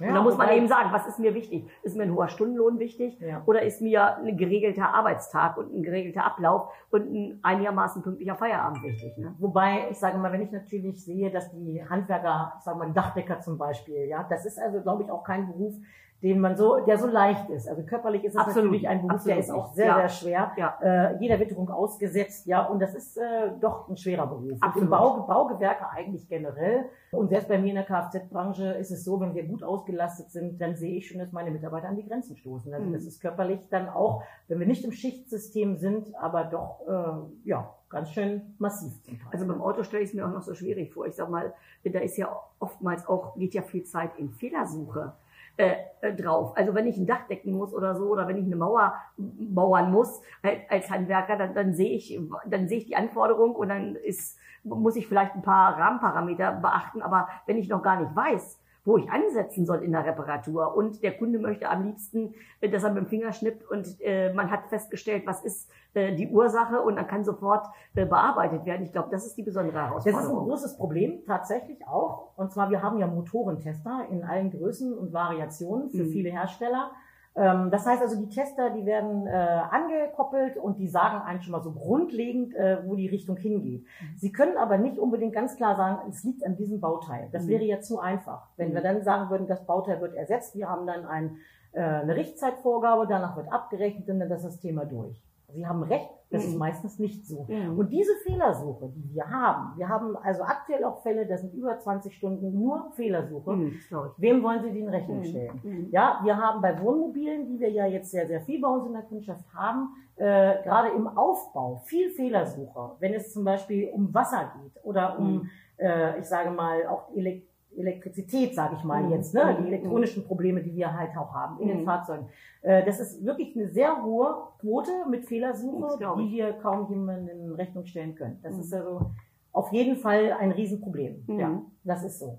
Ja, 0.00 0.08
und 0.08 0.14
da 0.14 0.22
muss 0.22 0.36
man 0.36 0.50
eben 0.50 0.66
sagen, 0.66 0.90
was 0.90 1.06
ist 1.06 1.18
mir 1.18 1.34
wichtig? 1.34 1.68
Ist 1.82 1.96
mir 1.96 2.04
ein 2.04 2.14
hoher 2.14 2.28
Stundenlohn 2.28 2.78
wichtig? 2.78 3.20
Ja. 3.20 3.42
Oder 3.46 3.62
ist 3.62 3.80
mir 3.80 4.16
ein 4.16 4.36
geregelter 4.36 4.92
Arbeitstag 4.92 5.56
und 5.58 5.72
ein 5.72 5.82
geregelter 5.82 6.24
Ablauf 6.24 6.72
und 6.90 7.12
ein 7.12 7.38
einigermaßen 7.42 8.02
pünktlicher 8.02 8.34
Feierabend 8.34 8.82
wichtig? 8.82 9.16
Ne? 9.18 9.34
Wobei, 9.38 9.88
ich 9.90 9.98
sage 9.98 10.18
mal, 10.18 10.32
wenn 10.32 10.42
ich 10.42 10.50
natürlich 10.50 11.04
sehe, 11.04 11.30
dass 11.30 11.50
die 11.52 11.84
Handwerker, 11.88 12.54
ich 12.58 12.64
sage 12.64 12.78
mal, 12.78 12.92
Dachdecker 12.92 13.40
zum 13.40 13.58
Beispiel, 13.58 14.06
ja, 14.08 14.26
das 14.28 14.44
ist 14.44 14.58
also, 14.58 14.80
glaube 14.80 15.04
ich, 15.04 15.10
auch 15.10 15.24
kein 15.24 15.46
Beruf, 15.46 15.74
den 16.22 16.38
man 16.38 16.56
so, 16.56 16.78
der 16.86 16.98
so 16.98 17.08
leicht 17.08 17.50
ist. 17.50 17.68
Also 17.68 17.82
körperlich 17.82 18.22
ist 18.22 18.34
es 18.34 18.40
Absolut. 18.40 18.66
natürlich 18.66 18.88
ein 18.88 19.06
Beruf, 19.06 19.24
der 19.24 19.38
ist 19.38 19.50
auch 19.50 19.72
sehr, 19.72 19.86
ja. 19.86 19.96
sehr 19.96 20.08
schwer. 20.08 20.52
Ja. 20.56 20.78
Äh, 20.80 21.16
jeder 21.18 21.40
Witterung 21.40 21.68
ausgesetzt, 21.68 22.46
ja, 22.46 22.64
und 22.64 22.80
das 22.80 22.94
ist 22.94 23.16
äh, 23.16 23.50
doch 23.60 23.88
ein 23.88 23.96
schwerer 23.96 24.28
Beruf. 24.28 24.58
Absolut. 24.60 24.84
Im 24.84 24.90
Bau, 24.90 25.26
Baugewerke 25.26 25.90
eigentlich 25.90 26.28
generell. 26.28 26.84
Und 27.10 27.30
selbst 27.30 27.48
bei 27.48 27.58
mir 27.58 27.70
in 27.70 27.74
der 27.74 27.84
Kfz-Branche 27.84 28.72
ist 28.74 28.92
es 28.92 29.04
so, 29.04 29.20
wenn 29.20 29.34
wir 29.34 29.44
gut 29.44 29.64
ausgelastet 29.64 30.30
sind, 30.30 30.60
dann 30.60 30.76
sehe 30.76 30.96
ich 30.96 31.08
schon, 31.08 31.18
dass 31.18 31.32
meine 31.32 31.50
Mitarbeiter 31.50 31.88
an 31.88 31.96
die 31.96 32.06
Grenzen 32.06 32.36
stoßen. 32.36 32.72
Also 32.72 32.86
mhm. 32.86 32.92
das 32.92 33.04
ist 33.04 33.20
körperlich 33.20 33.68
dann 33.68 33.88
auch, 33.88 34.22
wenn 34.46 34.60
wir 34.60 34.66
nicht 34.66 34.84
im 34.84 34.92
Schichtsystem 34.92 35.76
sind, 35.76 36.14
aber 36.14 36.44
doch, 36.44 36.80
äh, 36.86 37.48
ja, 37.48 37.74
ganz 37.88 38.10
schön 38.10 38.54
massiv. 38.58 38.92
Also 39.32 39.46
beim 39.46 39.60
Auto 39.60 39.82
stelle 39.82 40.04
ich 40.04 40.10
es 40.10 40.14
mir 40.14 40.26
auch 40.26 40.32
noch 40.32 40.42
so 40.42 40.54
schwierig 40.54 40.94
vor. 40.94 41.06
Ich 41.06 41.16
sag 41.16 41.28
mal, 41.28 41.52
da 41.84 41.98
ist 41.98 42.16
ja 42.16 42.34
oftmals 42.60 43.06
auch, 43.08 43.34
geht 43.34 43.54
ja 43.54 43.62
viel 43.62 43.82
Zeit 43.82 44.12
in 44.18 44.30
Fehlersuche 44.30 45.12
äh, 45.58 45.74
äh, 46.00 46.14
drauf. 46.14 46.56
Also 46.56 46.74
wenn 46.74 46.86
ich 46.86 46.96
ein 46.96 47.06
Dach 47.06 47.26
decken 47.28 47.52
muss 47.52 47.74
oder 47.74 47.94
so 47.94 48.06
oder 48.06 48.26
wenn 48.26 48.38
ich 48.38 48.46
eine 48.46 48.56
Mauer 48.56 48.94
mauern 49.18 49.92
muss 49.92 50.22
als 50.68 50.90
Handwerker, 50.90 51.36
dann, 51.36 51.54
dann 51.54 51.74
sehe 51.74 51.90
ich, 51.90 52.18
dann 52.46 52.68
sehe 52.68 52.78
ich 52.78 52.86
die 52.86 52.96
Anforderung 52.96 53.54
und 53.54 53.68
dann 53.68 53.94
ist, 53.96 54.38
muss 54.64 54.96
ich 54.96 55.06
vielleicht 55.06 55.34
ein 55.34 55.42
paar 55.42 55.78
Rahmenparameter 55.78 56.52
beachten. 56.52 57.02
Aber 57.02 57.28
wenn 57.46 57.58
ich 57.58 57.68
noch 57.68 57.82
gar 57.82 58.00
nicht 58.00 58.16
weiß, 58.16 58.61
wo 58.84 58.96
ich 58.96 59.08
ansetzen 59.10 59.64
soll 59.64 59.82
in 59.82 59.92
der 59.92 60.04
Reparatur. 60.04 60.74
Und 60.76 61.02
der 61.02 61.16
Kunde 61.16 61.38
möchte 61.38 61.68
am 61.68 61.84
liebsten, 61.84 62.34
dass 62.60 62.82
er 62.82 62.90
mit 62.90 63.04
dem 63.04 63.08
Finger 63.08 63.32
schnippt 63.32 63.68
und 63.70 64.00
äh, 64.00 64.32
man 64.32 64.50
hat 64.50 64.66
festgestellt, 64.66 65.22
was 65.26 65.44
ist 65.44 65.70
äh, 65.94 66.14
die 66.14 66.28
Ursache 66.28 66.80
und 66.80 66.96
dann 66.96 67.06
kann 67.06 67.24
sofort 67.24 67.66
äh, 67.94 68.06
bearbeitet 68.06 68.64
werden. 68.64 68.84
Ich 68.84 68.92
glaube, 68.92 69.08
das 69.10 69.26
ist 69.26 69.36
die 69.36 69.42
besondere 69.42 69.76
Herausforderung. 69.76 70.20
Das 70.20 70.24
ist 70.24 70.30
ein 70.30 70.48
großes 70.48 70.76
Problem, 70.76 71.24
tatsächlich 71.26 71.86
auch. 71.86 72.32
Und 72.36 72.50
zwar, 72.50 72.70
wir 72.70 72.82
haben 72.82 72.98
ja 72.98 73.06
Motorentester 73.06 74.06
in 74.10 74.24
allen 74.24 74.50
Größen 74.50 74.96
und 74.96 75.12
Variationen 75.12 75.90
für 75.90 76.04
mhm. 76.04 76.10
viele 76.10 76.30
Hersteller. 76.30 76.90
Ähm, 77.34 77.70
das 77.70 77.86
heißt 77.86 78.02
also, 78.02 78.16
die 78.16 78.28
Tester, 78.28 78.70
die 78.70 78.84
werden 78.84 79.26
äh, 79.26 79.30
angekoppelt 79.30 80.56
und 80.56 80.78
die 80.78 80.88
sagen 80.88 81.22
eigentlich 81.22 81.44
schon 81.44 81.52
mal 81.52 81.62
so 81.62 81.72
grundlegend, 81.72 82.54
äh, 82.54 82.78
wo 82.84 82.94
die 82.94 83.08
Richtung 83.08 83.36
hingeht. 83.36 83.82
Mhm. 83.82 84.18
Sie 84.18 84.32
können 84.32 84.56
aber 84.56 84.76
nicht 84.76 84.98
unbedingt 84.98 85.32
ganz 85.32 85.56
klar 85.56 85.76
sagen, 85.76 86.10
es 86.10 86.22
liegt 86.24 86.44
an 86.44 86.56
diesem 86.56 86.80
Bauteil. 86.80 87.28
Das 87.32 87.44
mhm. 87.44 87.48
wäre 87.48 87.64
ja 87.64 87.80
zu 87.80 88.00
einfach. 88.00 88.48
Wenn 88.56 88.70
mhm. 88.70 88.74
wir 88.74 88.82
dann 88.82 89.02
sagen 89.02 89.30
würden, 89.30 89.46
das 89.46 89.64
Bauteil 89.66 90.00
wird 90.00 90.14
ersetzt, 90.14 90.54
wir 90.54 90.68
haben 90.68 90.86
dann 90.86 91.06
ein, 91.06 91.38
äh, 91.72 91.80
eine 91.80 92.16
Richtzeitvorgabe, 92.16 93.06
danach 93.06 93.36
wird 93.36 93.50
abgerechnet 93.50 94.08
und 94.10 94.20
dann 94.20 94.30
ist 94.30 94.44
das 94.44 94.60
Thema 94.60 94.84
durch. 94.84 95.22
Sie 95.54 95.66
haben 95.66 95.82
recht, 95.82 96.08
das 96.30 96.44
ist 96.44 96.54
mhm. 96.54 96.58
meistens 96.58 96.98
nicht 96.98 97.26
so. 97.26 97.46
Mhm. 97.48 97.78
Und 97.78 97.92
diese 97.92 98.14
Fehlersuche, 98.24 98.90
die 98.94 99.14
wir 99.14 99.28
haben, 99.28 99.76
wir 99.76 99.88
haben 99.88 100.16
also 100.16 100.42
aktuell 100.42 100.84
auch 100.84 101.02
Fälle, 101.02 101.26
das 101.26 101.42
sind 101.42 101.54
über 101.54 101.78
20 101.78 102.14
Stunden 102.14 102.58
nur 102.58 102.90
Fehlersuche. 102.92 103.52
Mhm, 103.52 103.74
Wem 104.16 104.42
wollen 104.42 104.62
Sie 104.62 104.70
die 104.70 104.80
in 104.80 104.88
Rechnung 104.88 105.18
mhm. 105.18 105.24
stellen? 105.24 105.60
Mhm. 105.62 105.88
Ja, 105.90 106.20
wir 106.24 106.36
haben 106.36 106.62
bei 106.62 106.80
Wohnmobilen, 106.80 107.46
die 107.46 107.60
wir 107.60 107.70
ja 107.70 107.86
jetzt 107.86 108.10
sehr, 108.10 108.26
sehr 108.26 108.40
viel 108.40 108.60
bei 108.60 108.68
uns 108.68 108.86
in 108.86 108.92
der 108.92 109.02
Kundschaft 109.02 109.44
haben, 109.54 109.90
äh, 110.16 110.62
gerade 110.62 110.88
im 110.96 111.06
Aufbau 111.06 111.82
viel 111.84 112.10
Fehlersuche. 112.10 112.96
Wenn 112.98 113.14
es 113.14 113.32
zum 113.32 113.44
Beispiel 113.44 113.90
um 113.90 114.12
Wasser 114.14 114.52
geht 114.62 114.84
oder 114.84 115.18
um, 115.18 115.34
mhm. 115.34 115.50
äh, 115.76 116.18
ich 116.18 116.26
sage 116.26 116.50
mal, 116.50 116.86
auch 116.86 117.14
Elektrizität 117.14 117.51
Elektrizität, 117.76 118.54
sage 118.54 118.76
ich 118.78 118.84
mal 118.84 119.02
mhm. 119.02 119.12
jetzt, 119.12 119.34
ne? 119.34 119.56
die 119.58 119.62
mhm. 119.62 119.68
elektronischen 119.68 120.24
Probleme, 120.24 120.62
die 120.62 120.74
wir 120.74 120.92
halt 120.92 121.16
auch 121.16 121.32
haben 121.32 121.60
in 121.60 121.68
den 121.68 121.80
mhm. 121.80 121.84
Fahrzeugen. 121.84 122.28
Äh, 122.62 122.84
das 122.84 123.00
ist 123.00 123.24
wirklich 123.24 123.56
eine 123.56 123.68
sehr 123.68 124.02
hohe 124.02 124.48
Quote 124.60 124.90
mit 125.10 125.24
Fehlersuche, 125.26 125.98
die 126.18 126.30
wir 126.32 126.52
kaum 126.54 126.88
jemandem 126.90 127.28
in 127.28 127.52
Rechnung 127.54 127.86
stellen 127.86 128.14
können. 128.14 128.38
Das 128.42 128.58
ist 128.58 128.72
also 128.72 129.12
auf 129.52 129.72
jeden 129.72 129.96
Fall 129.96 130.32
ein 130.32 130.50
Riesenproblem. 130.50 131.24
Ja, 131.28 131.62
das 131.84 132.04
ist 132.04 132.18
so. 132.18 132.38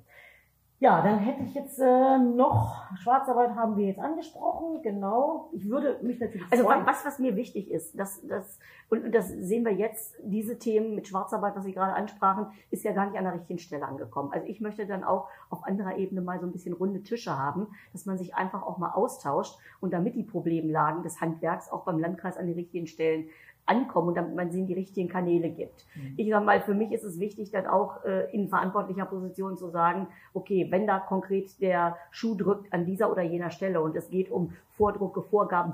Ja, 0.83 1.01
dann 1.01 1.19
hätte 1.19 1.43
ich 1.43 1.53
jetzt 1.53 1.79
äh, 1.79 2.17
noch, 2.17 2.83
Schwarzarbeit 2.97 3.55
haben 3.55 3.77
wir 3.77 3.85
jetzt 3.87 4.01
angesprochen, 4.01 4.81
genau. 4.81 5.49
Ich 5.53 5.69
würde 5.69 5.97
mich 6.01 6.19
natürlich 6.19 6.45
Also 6.51 6.65
freuen. 6.65 6.85
was, 6.85 7.05
was 7.05 7.19
mir 7.19 7.37
wichtig 7.37 7.71
ist, 7.71 7.97
das, 7.97 8.21
das, 8.27 8.59
und 8.89 9.15
das 9.15 9.29
sehen 9.29 9.63
wir 9.63 9.71
jetzt, 9.71 10.17
diese 10.21 10.59
Themen 10.59 10.93
mit 10.95 11.07
Schwarzarbeit, 11.07 11.55
was 11.55 11.63
Sie 11.63 11.71
gerade 11.71 11.93
ansprachen, 11.93 12.47
ist 12.69 12.83
ja 12.83 12.91
gar 12.91 13.05
nicht 13.05 13.17
an 13.17 13.23
der 13.23 13.33
richtigen 13.35 13.59
Stelle 13.59 13.85
angekommen. 13.87 14.33
Also 14.33 14.45
ich 14.45 14.59
möchte 14.59 14.85
dann 14.85 15.05
auch 15.05 15.29
auf 15.49 15.63
anderer 15.63 15.95
Ebene 15.95 16.19
mal 16.19 16.41
so 16.41 16.47
ein 16.47 16.51
bisschen 16.51 16.73
runde 16.73 17.01
Tische 17.01 17.39
haben, 17.39 17.67
dass 17.93 18.05
man 18.05 18.17
sich 18.17 18.35
einfach 18.35 18.63
auch 18.63 18.77
mal 18.77 18.91
austauscht 18.91 19.57
und 19.79 19.93
damit 19.93 20.15
die 20.15 20.23
Problemlagen 20.23 21.01
des 21.01 21.21
Handwerks 21.21 21.71
auch 21.71 21.85
beim 21.85 21.97
Landkreis 21.97 22.35
an 22.35 22.45
die 22.45 22.51
richtigen 22.51 22.87
Stellen 22.87 23.29
ankommen 23.65 24.09
und 24.09 24.15
damit 24.15 24.35
man 24.35 24.51
sie 24.51 24.59
in 24.59 24.67
die 24.67 24.73
richtigen 24.73 25.09
Kanäle 25.09 25.49
gibt. 25.49 25.85
Mhm. 25.95 26.13
Ich 26.17 26.29
sage 26.29 26.45
mal, 26.45 26.61
für 26.61 26.73
mich 26.73 26.91
ist 26.91 27.03
es 27.03 27.19
wichtig, 27.19 27.51
dann 27.51 27.65
auch 27.65 28.03
äh, 28.03 28.29
in 28.31 28.49
verantwortlicher 28.49 29.05
Position 29.05 29.57
zu 29.57 29.69
sagen, 29.69 30.07
okay, 30.33 30.67
wenn 30.69 30.85
da 30.87 30.99
konkret 30.99 31.61
der 31.61 31.97
Schuh 32.11 32.35
drückt 32.35 32.71
an 32.73 32.85
dieser 32.85 33.11
oder 33.11 33.21
jener 33.21 33.51
Stelle 33.51 33.81
und 33.81 33.95
es 33.95 34.09
geht 34.09 34.29
um 34.29 34.53
Vordrucke, 34.71 35.21
Vorgaben, 35.21 35.73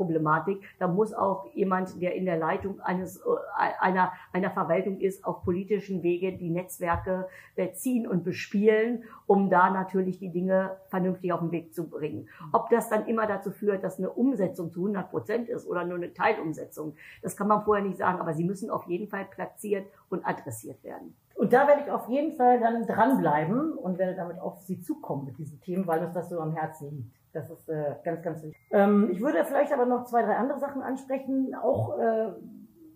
Förderproblematik. 0.00 0.62
Da 0.78 0.88
muss 0.88 1.12
auch 1.12 1.46
jemand, 1.54 2.00
der 2.00 2.14
in 2.14 2.24
der 2.24 2.38
Leitung 2.38 2.80
eines, 2.80 3.18
äh, 3.18 3.20
einer, 3.80 4.12
einer 4.32 4.50
Verwaltung 4.50 4.98
ist, 4.98 5.24
auf 5.24 5.42
politischen 5.42 6.02
Wege 6.02 6.36
die 6.36 6.50
Netzwerke 6.50 7.28
ziehen 7.74 8.06
und 8.06 8.24
bespielen, 8.24 9.04
um 9.26 9.50
da 9.50 9.70
natürlich 9.70 10.18
die 10.18 10.30
Dinge 10.30 10.78
vernünftig 10.88 11.32
auf 11.32 11.40
den 11.40 11.50
Weg 11.52 11.74
zu 11.74 11.88
bringen. 11.88 12.28
Ob 12.52 12.70
das 12.70 12.88
dann 12.88 13.06
immer 13.06 13.26
dazu 13.26 13.50
führt, 13.50 13.84
dass 13.84 13.98
eine 13.98 14.10
Umsetzung 14.10 14.70
zu 14.70 14.80
100 14.80 15.10
Prozent 15.10 15.48
ist 15.48 15.66
oder 15.66 15.84
nur 15.84 15.96
eine 15.96 16.14
Teilumsetzung, 16.14 16.94
das 17.22 17.36
kann 17.36 17.48
man 17.48 17.62
vorher 17.64 17.84
nicht 17.84 17.98
sagen, 17.98 18.18
aber 18.18 18.32
sie 18.32 18.44
müssen 18.44 18.70
auf 18.70 18.86
jeden 18.86 19.08
Fall 19.08 19.26
platziert 19.26 19.86
und 20.08 20.26
adressiert 20.26 20.82
werden. 20.82 21.14
Und 21.34 21.52
da 21.52 21.66
werde 21.66 21.82
ich 21.82 21.90
auf 21.90 22.08
jeden 22.08 22.36
Fall 22.36 22.60
dann 22.60 22.86
dranbleiben 22.86 23.72
und 23.72 23.98
werde 23.98 24.14
damit 24.14 24.38
auf 24.38 24.60
Sie 24.60 24.80
zukommen 24.80 25.24
mit 25.24 25.38
diesen 25.38 25.60
Themen, 25.60 25.86
weil 25.86 26.04
uns 26.04 26.14
das 26.14 26.28
so 26.28 26.40
am 26.40 26.52
Herzen 26.52 26.90
liegt. 26.90 27.19
Das 27.32 27.50
ist 27.50 27.68
äh, 27.68 27.94
ganz, 28.04 28.22
ganz 28.22 28.42
wichtig. 28.42 28.60
Ähm, 28.72 29.08
ich 29.12 29.20
würde 29.20 29.44
vielleicht 29.44 29.72
aber 29.72 29.86
noch 29.86 30.04
zwei, 30.04 30.22
drei 30.22 30.36
andere 30.36 30.58
Sachen 30.58 30.82
ansprechen. 30.82 31.54
Auch 31.54 31.98
äh, 31.98 32.32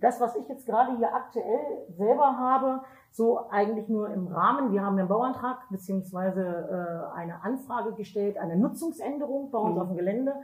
das, 0.00 0.20
was 0.20 0.36
ich 0.36 0.48
jetzt 0.48 0.66
gerade 0.66 0.96
hier 0.96 1.14
aktuell 1.14 1.86
selber 1.96 2.36
habe, 2.36 2.82
so 3.10 3.48
eigentlich 3.50 3.88
nur 3.88 4.10
im 4.10 4.26
Rahmen. 4.26 4.72
Wir 4.72 4.82
haben 4.82 4.98
einen 4.98 5.08
Bauantrag 5.08 5.68
beziehungsweise 5.70 6.42
äh, 6.42 7.16
eine 7.16 7.42
Anfrage 7.44 7.92
gestellt, 7.94 8.36
eine 8.36 8.56
Nutzungsänderung 8.56 9.50
bei 9.50 9.58
uns 9.58 9.76
mhm. 9.76 9.80
auf 9.80 9.88
dem 9.88 9.96
Gelände. 9.96 10.34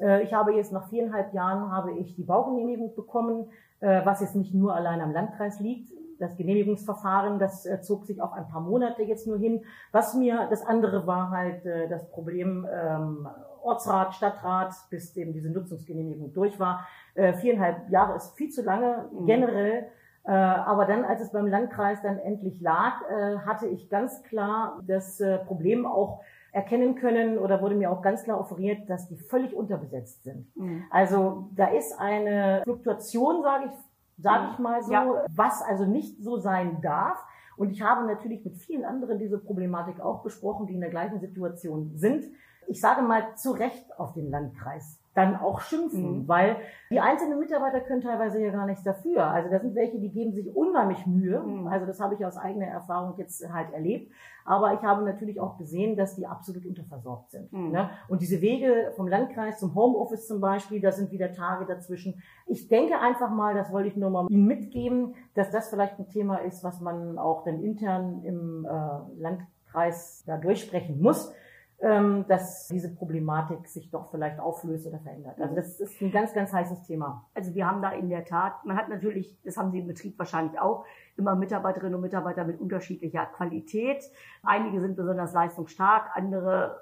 Äh, 0.00 0.22
ich 0.22 0.32
habe 0.32 0.54
jetzt 0.54 0.72
nach 0.72 0.88
viereinhalb 0.88 1.34
Jahren 1.34 1.70
habe 1.70 1.92
ich 1.92 2.16
die 2.16 2.24
Baugenehmigung 2.24 2.94
bekommen, 2.94 3.50
äh, 3.80 4.04
was 4.04 4.20
jetzt 4.20 4.36
nicht 4.36 4.54
nur 4.54 4.74
allein 4.74 5.00
am 5.00 5.12
Landkreis 5.12 5.60
liegt, 5.60 5.92
das 6.18 6.36
Genehmigungsverfahren, 6.36 7.38
das 7.38 7.66
äh, 7.66 7.80
zog 7.80 8.04
sich 8.06 8.20
auch 8.22 8.32
ein 8.32 8.48
paar 8.48 8.60
Monate 8.60 9.02
jetzt 9.02 9.26
nur 9.26 9.38
hin. 9.38 9.64
Was 9.92 10.14
mir, 10.14 10.46
das 10.50 10.64
andere 10.64 11.06
war 11.06 11.30
halt 11.30 11.64
äh, 11.66 11.88
das 11.88 12.08
Problem 12.10 12.66
ähm, 12.70 13.28
Ortsrat, 13.62 14.14
Stadtrat, 14.14 14.74
bis 14.90 15.16
eben 15.16 15.32
diese 15.32 15.50
Nutzungsgenehmigung 15.50 16.32
durch 16.32 16.60
war. 16.60 16.86
Äh, 17.14 17.32
viereinhalb 17.34 17.88
Jahre 17.90 18.16
ist 18.16 18.36
viel 18.36 18.50
zu 18.50 18.62
lange 18.62 19.08
mhm. 19.12 19.26
generell. 19.26 19.86
Äh, 20.26 20.30
aber 20.30 20.86
dann, 20.86 21.04
als 21.04 21.20
es 21.20 21.32
beim 21.32 21.46
Landkreis 21.46 22.00
dann 22.02 22.18
endlich 22.18 22.60
lag, 22.60 23.02
äh, 23.10 23.38
hatte 23.38 23.66
ich 23.66 23.90
ganz 23.90 24.22
klar 24.22 24.80
das 24.86 25.20
äh, 25.20 25.38
Problem 25.38 25.86
auch 25.86 26.20
erkennen 26.52 26.94
können 26.94 27.38
oder 27.38 27.60
wurde 27.60 27.74
mir 27.74 27.90
auch 27.90 28.00
ganz 28.00 28.22
klar 28.22 28.38
offeriert, 28.38 28.88
dass 28.88 29.08
die 29.08 29.16
völlig 29.16 29.54
unterbesetzt 29.54 30.22
sind. 30.22 30.46
Mhm. 30.56 30.84
Also 30.90 31.48
da 31.56 31.66
ist 31.66 31.98
eine 31.98 32.62
Fluktuation, 32.64 33.42
sage 33.42 33.64
ich, 33.66 33.72
sage 34.18 34.48
ich 34.52 34.58
mal 34.58 34.82
so, 34.82 34.92
ja. 34.92 35.24
was 35.34 35.62
also 35.62 35.84
nicht 35.84 36.22
so 36.22 36.38
sein 36.38 36.80
darf. 36.80 37.24
Und 37.56 37.70
ich 37.70 37.82
habe 37.82 38.06
natürlich 38.06 38.44
mit 38.44 38.56
vielen 38.56 38.84
anderen 38.84 39.18
diese 39.18 39.38
Problematik 39.38 40.00
auch 40.00 40.22
besprochen, 40.22 40.66
die 40.66 40.74
in 40.74 40.80
der 40.80 40.90
gleichen 40.90 41.20
Situation 41.20 41.92
sind. 41.94 42.24
Ich 42.66 42.80
sage 42.80 43.02
mal 43.02 43.36
zu 43.36 43.52
Recht 43.52 43.98
auf 43.98 44.12
den 44.12 44.30
Landkreis 44.30 44.98
dann 45.14 45.36
auch 45.36 45.60
schimpfen, 45.60 46.22
mhm. 46.22 46.28
weil 46.28 46.56
die 46.90 47.00
einzelnen 47.00 47.38
Mitarbeiter 47.38 47.80
können 47.80 48.02
teilweise 48.02 48.42
ja 48.42 48.50
gar 48.50 48.66
nichts 48.66 48.82
dafür. 48.82 49.24
Also 49.26 49.48
da 49.48 49.60
sind 49.60 49.74
welche, 49.74 49.98
die 50.00 50.10
geben 50.10 50.32
sich 50.32 50.54
unheimlich 50.54 51.06
Mühe. 51.06 51.40
Mhm. 51.40 51.68
Also 51.68 51.86
das 51.86 52.00
habe 52.00 52.14
ich 52.14 52.26
aus 52.26 52.36
eigener 52.36 52.66
Erfahrung 52.66 53.14
jetzt 53.16 53.48
halt 53.52 53.72
erlebt. 53.72 54.12
Aber 54.44 54.74
ich 54.74 54.82
habe 54.82 55.04
natürlich 55.04 55.40
auch 55.40 55.56
gesehen, 55.56 55.96
dass 55.96 56.16
die 56.16 56.26
absolut 56.26 56.66
unterversorgt 56.66 57.30
sind. 57.30 57.52
Mhm. 57.52 57.70
Ne? 57.70 57.90
Und 58.08 58.22
diese 58.22 58.40
Wege 58.40 58.92
vom 58.96 59.06
Landkreis 59.06 59.58
zum 59.58 59.74
Homeoffice 59.74 60.26
zum 60.26 60.40
Beispiel, 60.40 60.80
da 60.80 60.90
sind 60.90 61.12
wieder 61.12 61.32
Tage 61.32 61.64
dazwischen. 61.64 62.22
Ich 62.46 62.68
denke 62.68 62.98
einfach 62.98 63.30
mal, 63.30 63.54
das 63.54 63.72
wollte 63.72 63.88
ich 63.88 63.96
nur 63.96 64.10
mal 64.10 64.26
Ihnen 64.28 64.46
mitgeben, 64.46 65.14
dass 65.34 65.50
das 65.50 65.70
vielleicht 65.70 65.98
ein 65.98 66.08
Thema 66.08 66.38
ist, 66.38 66.64
was 66.64 66.80
man 66.80 67.18
auch 67.18 67.44
dann 67.44 67.62
intern 67.62 68.22
im 68.24 68.66
äh, 68.66 69.20
Landkreis 69.20 70.24
da 70.26 70.36
durchsprechen 70.36 71.00
muss 71.00 71.32
dass 71.80 72.68
diese 72.68 72.94
Problematik 72.94 73.66
sich 73.68 73.90
doch 73.90 74.10
vielleicht 74.10 74.40
auflöst 74.40 74.86
oder 74.86 75.00
verändert. 75.00 75.38
Also 75.40 75.54
das 75.54 75.80
ist 75.80 76.00
ein 76.00 76.12
ganz, 76.12 76.32
ganz 76.32 76.52
heißes 76.52 76.82
Thema. 76.84 77.26
Also 77.34 77.54
wir 77.54 77.66
haben 77.66 77.82
da 77.82 77.90
in 77.90 78.08
der 78.08 78.24
Tat, 78.24 78.64
man 78.64 78.76
hat 78.76 78.88
natürlich, 78.88 79.38
das 79.44 79.56
haben 79.56 79.70
Sie 79.70 79.80
im 79.80 79.86
Betrieb 79.86 80.18
wahrscheinlich 80.18 80.58
auch, 80.58 80.86
immer 81.16 81.34
Mitarbeiterinnen 81.34 81.94
und 81.94 82.00
Mitarbeiter 82.00 82.44
mit 82.44 82.60
unterschiedlicher 82.60 83.26
Qualität. 83.26 84.02
Einige 84.42 84.80
sind 84.80 84.96
besonders 84.96 85.32
leistungsstark, 85.32 86.10
andere 86.14 86.80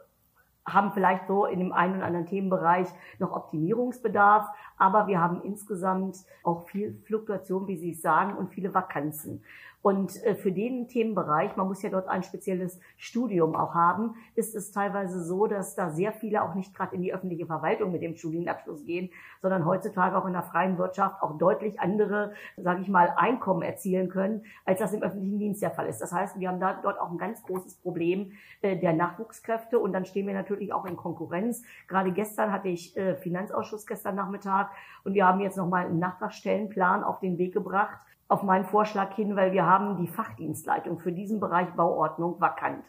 haben 0.65 0.93
vielleicht 0.93 1.27
so 1.27 1.47
in 1.47 1.59
dem 1.59 1.73
einen 1.73 1.97
oder 1.97 2.07
anderen 2.07 2.27
Themenbereich 2.27 2.87
noch 3.19 3.33
Optimierungsbedarf, 3.33 4.47
aber 4.77 5.09
wir 5.09 5.21
haben 5.21 5.43
insgesamt 5.43 6.19
auch 6.45 6.69
viel 6.69 7.01
Fluktuation, 7.05 7.67
wie 7.67 7.77
Sie 7.77 7.93
es 7.93 8.03
sagen, 8.03 8.37
und 8.37 8.51
viele 8.51 8.73
Vakanzen. 8.73 9.43
Und 9.83 10.23
äh, 10.25 10.37
für 10.37 10.53
den 10.53 10.87
Themenbereich, 10.89 11.57
man 11.57 11.67
muss 11.67 11.83
ja 11.83 11.91
dort 11.91 12.09
ein 12.09 12.23
spezielles 12.23 12.79
Studium 12.97 13.57
auch 13.57 13.75
haben, 13.75 14.15
ist 14.37 14.55
es 14.55 14.71
teilweise 14.71 15.23
so, 15.23 15.49
dass 15.49 15.75
da 15.75 15.91
sehr 15.91 16.13
viele 16.13 16.45
auch 16.45 16.55
nicht 16.55 16.75
gerade 16.75 16.95
in 16.95 17.03
die 17.03 17.13
öffentliche 17.13 17.47
Verwaltung 17.47 17.91
mit 17.91 18.01
dem 18.01 18.15
Studienabschluss 18.15 18.85
gehen, 18.85 19.11
sondern 19.43 19.67
heutzutage 19.67 20.17
auch 20.17 20.25
in 20.27 20.33
der 20.33 20.45
freien 20.45 20.79
Wirtschaft 20.79 21.21
auch 21.21 21.37
deutlich 21.37 21.81
andere, 21.81 22.33
sage 22.57 22.83
ich 22.83 22.89
mal, 22.89 23.13
Einkommen 23.17 23.63
erzielen 23.63 24.09
können, 24.09 24.45
als 24.65 24.79
das 24.79 24.93
im 24.93 25.03
öffentlichen 25.03 25.41
Dienst 25.41 25.63
der 25.63 25.73
Fall 25.73 25.89
ist. 25.89 26.01
Das 26.01 26.13
heißt, 26.13 26.39
wir 26.39 26.49
haben 26.49 26.61
da 26.61 26.79
dort 26.81 27.01
auch 27.01 27.11
ein 27.11 27.19
ganz 27.19 27.43
großes 27.43 27.75
Problem 27.77 28.33
äh, 28.61 28.77
der 28.77 28.93
Nachwuchskräfte 28.93 29.81
und 29.81 29.93
dann 29.93 30.05
stehen 30.05 30.29
wir 30.29 30.35
natürlich 30.35 30.73
auch 30.73 30.85
in 30.85 30.97
Konkurrenz. 30.97 31.65
Gerade 31.89 32.13
gestern 32.13 32.53
hatte 32.53 32.69
ich 32.69 32.97
äh, 32.97 33.17
Finanzausschuss 33.17 33.87
gestern 33.87 34.15
Nachmittag 34.15 34.71
und 35.03 35.15
wir 35.15 35.27
haben 35.27 35.41
jetzt 35.41 35.57
nochmal 35.57 35.87
einen 35.87 35.99
Nachtragstellenplan 35.99 37.03
auf 37.03 37.19
den 37.19 37.37
Weg 37.39 37.53
gebracht, 37.53 37.99
auf 38.33 38.43
meinen 38.43 38.65
Vorschlag 38.65 39.15
hin, 39.15 39.37
weil 39.37 39.53
wir 39.53 39.67
haben 39.67 39.99
die 39.99 40.09
Fachdienstleitung 40.09 40.99
für 40.99 41.13
diesen 41.13 41.39
Bereich 41.39 41.69
Bauordnung 41.75 42.41
vakant. 42.41 42.83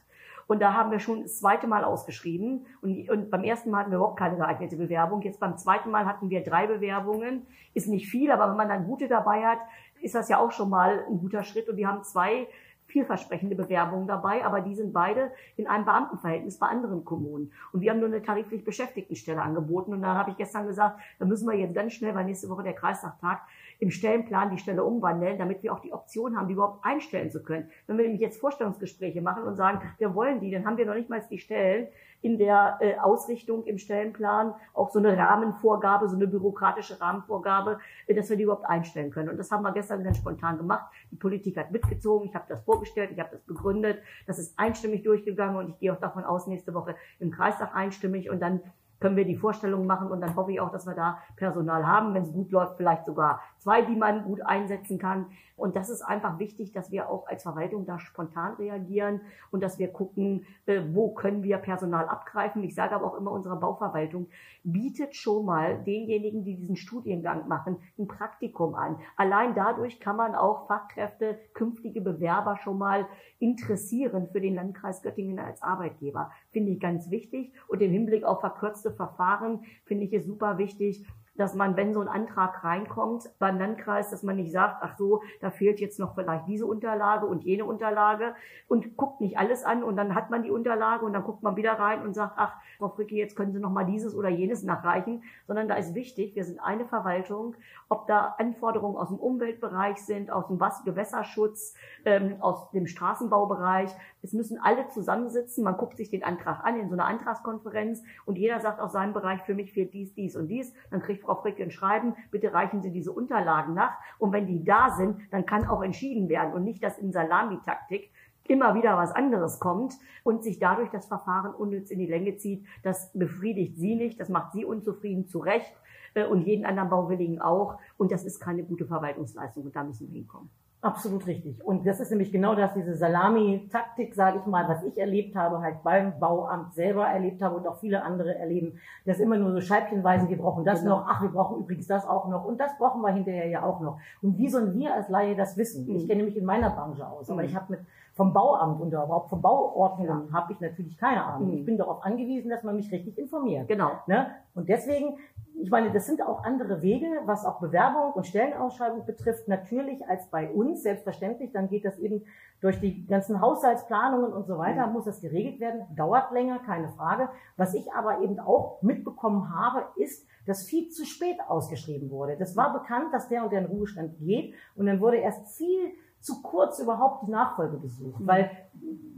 Und 0.47 0.61
da 0.61 0.73
haben 0.73 0.91
wir 0.91 0.99
schon 0.99 1.23
das 1.23 1.39
zweite 1.39 1.67
Mal 1.67 1.83
ausgeschrieben. 1.83 2.65
Und, 2.81 3.09
und, 3.09 3.29
beim 3.29 3.43
ersten 3.43 3.69
Mal 3.69 3.79
hatten 3.79 3.91
wir 3.91 3.97
überhaupt 3.97 4.19
keine 4.19 4.37
geeignete 4.37 4.77
Bewerbung. 4.77 5.21
Jetzt 5.21 5.39
beim 5.39 5.57
zweiten 5.57 5.91
Mal 5.91 6.05
hatten 6.05 6.29
wir 6.29 6.43
drei 6.43 6.67
Bewerbungen. 6.67 7.45
Ist 7.73 7.87
nicht 7.87 8.09
viel, 8.09 8.31
aber 8.31 8.49
wenn 8.49 8.57
man 8.57 8.69
dann 8.69 8.85
gute 8.85 9.07
dabei 9.07 9.45
hat, 9.45 9.59
ist 10.01 10.15
das 10.15 10.29
ja 10.29 10.39
auch 10.39 10.51
schon 10.51 10.69
mal 10.69 11.05
ein 11.09 11.19
guter 11.19 11.43
Schritt. 11.43 11.69
Und 11.69 11.77
wir 11.77 11.87
haben 11.87 12.03
zwei 12.03 12.47
vielversprechende 12.87 13.55
Bewerbungen 13.55 14.07
dabei, 14.07 14.45
aber 14.45 14.61
die 14.61 14.75
sind 14.75 14.93
beide 14.93 15.31
in 15.55 15.67
einem 15.67 15.85
Beamtenverhältnis 15.85 16.59
bei 16.59 16.67
anderen 16.67 17.03
Kommunen. 17.03 17.51
Und 17.71 17.81
wir 17.81 17.91
haben 17.91 17.99
nur 17.99 18.09
eine 18.09 18.21
tariflich 18.21 18.63
Beschäftigtenstelle 18.63 19.41
angeboten. 19.41 19.93
Und 19.93 20.01
da 20.01 20.15
habe 20.15 20.31
ich 20.31 20.37
gestern 20.37 20.67
gesagt, 20.67 20.99
da 21.19 21.25
müssen 21.25 21.49
wir 21.49 21.57
jetzt 21.57 21.73
ganz 21.73 21.93
schnell, 21.93 22.13
weil 22.15 22.25
nächste 22.25 22.49
Woche 22.49 22.63
der 22.63 22.73
Kreistag 22.73 23.19
tagt, 23.19 23.49
im 23.83 23.91
Stellenplan 23.91 24.49
die 24.49 24.57
Stelle 24.57 24.85
umwandeln, 24.85 25.37
damit 25.37 25.61
wir 25.61 25.73
auch 25.73 25.81
die 25.81 25.91
Option 25.91 26.37
haben, 26.37 26.47
die 26.47 26.53
überhaupt 26.53 26.85
einstellen 26.85 27.29
zu 27.29 27.43
können. 27.43 27.69
Wenn 27.85 27.97
wir 27.97 28.05
nämlich 28.05 28.21
jetzt 28.21 28.39
Vorstellungsgespräche 28.39 29.21
machen 29.21 29.43
und 29.43 29.57
sagen, 29.57 29.81
wir 29.97 30.15
wollen 30.15 30.39
die, 30.39 30.51
dann 30.51 30.65
haben 30.65 30.77
wir 30.77 30.85
noch 30.85 30.93
nicht 30.93 31.09
mal 31.09 31.21
die 31.29 31.37
Stellen 31.37 31.87
in 32.21 32.37
der 32.37 32.77
äh, 32.79 32.97
Ausrichtung 32.97 33.65
im 33.65 33.77
Stellenplan, 33.77 34.53
auch 34.73 34.89
so 34.89 34.99
eine 34.99 35.17
Rahmenvorgabe, 35.17 36.07
so 36.07 36.15
eine 36.15 36.27
bürokratische 36.27 37.01
Rahmenvorgabe, 37.01 37.79
äh, 38.07 38.13
dass 38.13 38.29
wir 38.29 38.37
die 38.37 38.43
überhaupt 38.43 38.65
einstellen 38.65 39.11
können. 39.11 39.27
Und 39.27 39.35
das 39.35 39.51
haben 39.51 39.63
wir 39.63 39.73
gestern 39.73 40.01
ganz 40.01 40.15
spontan 40.15 40.57
gemacht. 40.57 40.85
Die 41.11 41.17
Politik 41.17 41.57
hat 41.57 41.71
mitgezogen, 41.71 42.29
ich 42.29 42.35
habe 42.35 42.45
das 42.47 42.63
vorgestellt, 42.63 43.09
ich 43.11 43.19
habe 43.19 43.31
das 43.33 43.41
begründet, 43.41 44.01
das 44.27 44.39
ist 44.39 44.57
einstimmig 44.57 45.03
durchgegangen 45.03 45.57
und 45.57 45.69
ich 45.71 45.79
gehe 45.79 45.91
auch 45.91 45.99
davon 45.99 46.23
aus, 46.23 46.47
nächste 46.47 46.73
Woche 46.73 46.95
im 47.19 47.31
Kreistag 47.31 47.75
einstimmig 47.75 48.29
und 48.29 48.41
dann 48.41 48.61
können 49.03 49.17
wir 49.17 49.25
die 49.25 49.35
Vorstellung 49.35 49.85
machen 49.85 50.07
und 50.07 50.21
dann 50.21 50.33
hoffe 50.33 50.53
ich 50.53 50.61
auch, 50.61 50.71
dass 50.71 50.87
wir 50.87 50.93
da 50.93 51.17
Personal 51.35 51.85
haben, 51.85 52.13
wenn 52.13 52.23
es 52.23 52.31
gut 52.31 52.53
läuft, 52.53 52.77
vielleicht 52.77 53.05
sogar 53.05 53.41
zwei, 53.57 53.81
die 53.81 53.97
man 53.97 54.23
gut 54.23 54.41
einsetzen 54.45 54.97
kann. 54.97 55.25
Und 55.55 55.75
das 55.75 55.89
ist 55.89 56.01
einfach 56.01 56.39
wichtig, 56.39 56.71
dass 56.71 56.91
wir 56.91 57.09
auch 57.09 57.27
als 57.27 57.43
Verwaltung 57.43 57.85
da 57.85 57.99
spontan 57.99 58.55
reagieren 58.55 59.21
und 59.51 59.61
dass 59.61 59.77
wir 59.77 59.89
gucken, 59.89 60.45
äh, 60.65 60.81
wo 60.91 61.13
können 61.13 61.43
wir 61.43 61.57
Personal 61.57 62.07
abgreifen. 62.07 62.63
Ich 62.63 62.75
sage 62.75 62.95
aber 62.95 63.05
auch 63.05 63.17
immer, 63.17 63.31
unsere 63.31 63.55
Bauverwaltung 63.55 64.27
bietet 64.63 65.15
schon 65.15 65.45
mal 65.45 65.83
denjenigen, 65.83 66.43
die 66.43 66.55
diesen 66.55 66.75
Studiengang 66.75 67.47
machen, 67.47 67.77
ein 67.99 68.07
Praktikum 68.07 68.75
an. 68.75 68.97
Allein 69.15 69.53
dadurch 69.53 69.99
kann 69.99 70.15
man 70.15 70.35
auch 70.35 70.67
Fachkräfte, 70.67 71.39
künftige 71.53 72.01
Bewerber 72.01 72.57
schon 72.57 72.77
mal 72.77 73.07
interessieren 73.39 74.27
für 74.31 74.41
den 74.41 74.55
Landkreis 74.55 75.01
Göttingen 75.01 75.39
als 75.39 75.61
Arbeitgeber. 75.61 76.31
Finde 76.51 76.71
ich 76.71 76.79
ganz 76.79 77.11
wichtig. 77.11 77.53
Und 77.67 77.81
im 77.81 77.91
Hinblick 77.91 78.23
auf 78.23 78.39
verkürzte 78.39 78.91
Verfahren 78.91 79.63
finde 79.85 80.05
ich 80.05 80.13
es 80.13 80.25
super 80.25 80.57
wichtig, 80.57 81.05
dass 81.35 81.55
man, 81.55 81.75
wenn 81.75 81.93
so 81.93 82.01
ein 82.01 82.07
Antrag 82.07 82.63
reinkommt 82.63 83.29
beim 83.39 83.57
Landkreis, 83.57 84.09
dass 84.11 84.23
man 84.23 84.35
nicht 84.35 84.51
sagt, 84.51 84.77
ach 84.81 84.97
so, 84.97 85.21
da 85.41 85.49
fehlt 85.49 85.79
jetzt 85.79 85.99
noch 85.99 86.15
vielleicht 86.15 86.47
diese 86.47 86.65
Unterlage 86.65 87.25
und 87.25 87.43
jene 87.43 87.65
Unterlage 87.65 88.35
und 88.67 88.95
guckt 88.97 89.21
nicht 89.21 89.37
alles 89.37 89.63
an 89.63 89.83
und 89.83 89.95
dann 89.95 90.15
hat 90.15 90.29
man 90.29 90.43
die 90.43 90.51
Unterlage 90.51 91.05
und 91.05 91.13
dann 91.13 91.23
guckt 91.23 91.41
man 91.43 91.55
wieder 91.55 91.73
rein 91.73 92.03
und 92.03 92.13
sagt, 92.13 92.33
ach, 92.37 92.55
Frau 92.77 92.89
Fricke, 92.89 93.15
jetzt 93.15 93.35
können 93.35 93.51
Sie 93.51 93.59
noch 93.59 93.71
mal 93.71 93.85
dieses 93.85 94.15
oder 94.15 94.29
jenes 94.29 94.63
nachreichen, 94.63 95.23
sondern 95.47 95.67
da 95.67 95.75
ist 95.75 95.95
wichtig, 95.95 96.35
wir 96.35 96.43
sind 96.43 96.59
eine 96.59 96.85
Verwaltung, 96.85 97.55
ob 97.89 98.07
da 98.07 98.35
Anforderungen 98.37 98.97
aus 98.97 99.09
dem 99.09 99.17
Umweltbereich 99.17 99.97
sind, 99.97 100.31
aus 100.31 100.47
dem 100.47 100.59
Gewässerschutz, 100.85 101.73
ähm, 102.05 102.37
aus 102.41 102.69
dem 102.71 102.87
Straßenbaubereich, 102.87 103.91
es 104.21 104.33
müssen 104.33 104.59
alle 104.61 104.87
zusammensitzen, 104.87 105.63
man 105.63 105.77
guckt 105.77 105.97
sich 105.97 106.09
den 106.09 106.23
Antrag 106.23 106.63
an 106.63 106.79
in 106.79 106.87
so 106.89 106.93
einer 106.93 107.05
Antragskonferenz 107.05 108.03
und 108.25 108.37
jeder 108.37 108.59
sagt 108.59 108.79
aus 108.79 108.93
seinem 108.93 109.13
Bereich, 109.13 109.41
für 109.41 109.53
mich 109.53 109.73
fehlt 109.73 109.93
dies, 109.93 110.13
dies 110.13 110.35
und 110.35 110.47
dies, 110.47 110.73
dann 110.91 111.01
kriegt 111.01 111.22
Frau 111.23 111.35
Fricke 111.35 111.63
ein 111.63 111.71
Schreiben, 111.71 112.15
bitte 112.31 112.53
reichen 112.53 112.81
Sie 112.81 112.91
diese 112.91 113.11
Unterlagen 113.11 113.73
nach. 113.73 113.97
Und 114.19 114.31
wenn 114.31 114.45
die 114.45 114.63
da 114.63 114.91
sind, 114.91 115.21
dann 115.31 115.45
kann 115.45 115.67
auch 115.67 115.81
entschieden 115.81 116.29
werden 116.29 116.53
und 116.53 116.63
nicht, 116.63 116.83
dass 116.83 116.97
in 116.97 117.11
Salamitaktik 117.11 118.11
immer 118.47 118.75
wieder 118.75 118.97
was 118.97 119.11
anderes 119.11 119.59
kommt 119.59 119.93
und 120.23 120.43
sich 120.43 120.59
dadurch 120.59 120.89
das 120.89 121.07
Verfahren 121.07 121.53
unnütz 121.53 121.91
in 121.91 121.99
die 121.99 122.05
Länge 122.05 122.35
zieht. 122.35 122.65
Das 122.83 123.11
befriedigt 123.13 123.77
Sie 123.77 123.95
nicht, 123.95 124.19
das 124.19 124.29
macht 124.29 124.53
Sie 124.53 124.65
unzufrieden, 124.65 125.27
zu 125.27 125.39
Recht 125.39 125.73
äh, 126.13 126.25
und 126.25 126.41
jeden 126.41 126.65
anderen 126.65 126.89
Bauwilligen 126.89 127.39
auch. 127.39 127.79
Und 127.97 128.11
das 128.11 128.25
ist 128.25 128.39
keine 128.39 128.63
gute 128.63 128.85
Verwaltungsleistung 128.85 129.63
und 129.63 129.75
da 129.75 129.83
müssen 129.83 130.07
wir 130.07 130.15
hinkommen. 130.15 130.49
Absolut 130.83 131.25
richtig. 131.27 131.63
Und 131.63 131.87
das 131.87 132.01
ist 132.01 132.09
nämlich 132.09 132.29
genau 132.29 132.55
das, 132.55 132.73
diese 132.73 132.93
Salami-Taktik, 132.93 134.13
sage 134.13 134.39
ich 134.39 134.45
mal, 134.45 134.67
was 134.67 134.83
ich 134.83 134.97
erlebt 134.97 135.33
habe, 135.33 135.61
halt 135.61 135.81
beim 135.81 136.19
Bauamt 136.19 136.73
selber 136.73 137.07
erlebt 137.07 137.41
habe 137.41 137.55
und 137.55 137.65
auch 137.65 137.77
viele 137.77 138.03
andere 138.03 138.37
erleben, 138.37 138.73
das 139.05 139.19
immer 139.19 139.37
nur 139.37 139.53
so 139.53 139.61
scheibchenweise, 139.61 140.27
wir 140.27 140.37
brauchen 140.37 140.65
das 140.65 140.81
genau. 140.81 140.97
noch, 140.97 141.07
ach, 141.07 141.21
wir 141.21 141.29
brauchen 141.29 141.61
übrigens 141.61 141.87
das 141.87 142.05
auch 142.05 142.27
noch 142.27 142.43
und 142.43 142.59
das 142.59 142.77
brauchen 142.77 143.01
wir 143.01 143.13
hinterher 143.13 143.47
ja 143.47 143.63
auch 143.63 143.79
noch. 143.79 143.97
Und 144.21 144.37
wie 144.37 144.49
sollen 144.49 144.73
wir 144.73 144.93
als 144.93 145.07
Laie 145.07 145.37
das 145.37 145.55
wissen? 145.55 145.87
Mhm. 145.87 145.95
Ich 145.95 146.07
kenne 146.07 146.23
mich 146.23 146.35
in 146.35 146.43
meiner 146.43 146.71
Branche 146.71 147.07
aus, 147.07 147.29
aber 147.29 147.43
mhm. 147.43 147.47
ich 147.47 147.55
habe 147.55 147.65
mit 147.69 147.79
vom 148.13 148.31
Bauamt 148.31 148.79
und 148.79 148.89
überhaupt 148.89 149.29
vom 149.29 149.41
Bauordnungen 149.41 150.27
ja. 150.27 150.33
habe 150.33 150.53
ich 150.53 150.59
natürlich 150.59 150.97
keine 150.97 151.23
Ahnung. 151.23 151.49
Mhm. 151.49 151.57
Ich 151.57 151.65
bin 151.65 151.77
darauf 151.77 152.03
angewiesen, 152.03 152.49
dass 152.49 152.63
man 152.63 152.75
mich 152.75 152.91
richtig 152.91 153.17
informiert. 153.17 153.67
Genau. 153.67 153.91
Ne? 154.05 154.27
Und 154.53 154.69
deswegen 154.69 155.17
ich 155.61 155.69
meine, 155.69 155.91
das 155.91 156.05
sind 156.05 156.21
auch 156.21 156.43
andere 156.43 156.81
Wege, 156.81 157.07
was 157.25 157.45
auch 157.45 157.59
Bewerbung 157.59 158.13
und 158.13 158.27
Stellenausschreibung 158.27 159.05
betrifft, 159.05 159.47
natürlich 159.47 160.05
als 160.07 160.29
bei 160.29 160.49
uns, 160.49 160.83
selbstverständlich. 160.83 161.51
Dann 161.51 161.69
geht 161.69 161.85
das 161.85 161.99
eben 161.99 162.23
durch 162.59 162.79
die 162.79 163.05
ganzen 163.05 163.41
Haushaltsplanungen 163.41 164.33
und 164.33 164.45
so 164.45 164.57
weiter, 164.57 164.87
muss 164.87 165.05
das 165.05 165.21
geregelt 165.21 165.59
werden, 165.59 165.83
dauert 165.95 166.31
länger, 166.31 166.59
keine 166.59 166.89
Frage. 166.89 167.29
Was 167.57 167.73
ich 167.73 167.91
aber 167.93 168.21
eben 168.21 168.39
auch 168.39 168.81
mitbekommen 168.81 169.53
habe, 169.55 169.85
ist, 169.95 170.27
dass 170.45 170.65
viel 170.65 170.89
zu 170.89 171.05
spät 171.05 171.37
ausgeschrieben 171.47 172.09
wurde. 172.09 172.35
Das 172.37 172.57
war 172.57 172.73
bekannt, 172.73 173.13
dass 173.13 173.29
der 173.29 173.43
und 173.43 173.51
der 173.51 173.59
in 173.59 173.67
Ruhestand 173.67 174.17
geht 174.19 174.55
und 174.75 174.85
dann 174.85 174.99
wurde 174.99 175.17
erst 175.17 175.55
viel 175.55 175.93
zu 176.23 176.41
kurz 176.41 176.79
überhaupt 176.79 177.27
die 177.27 177.31
Nachfolge 177.31 177.79
gesucht, 177.79 178.21
mhm. 178.21 178.27
weil 178.27 178.49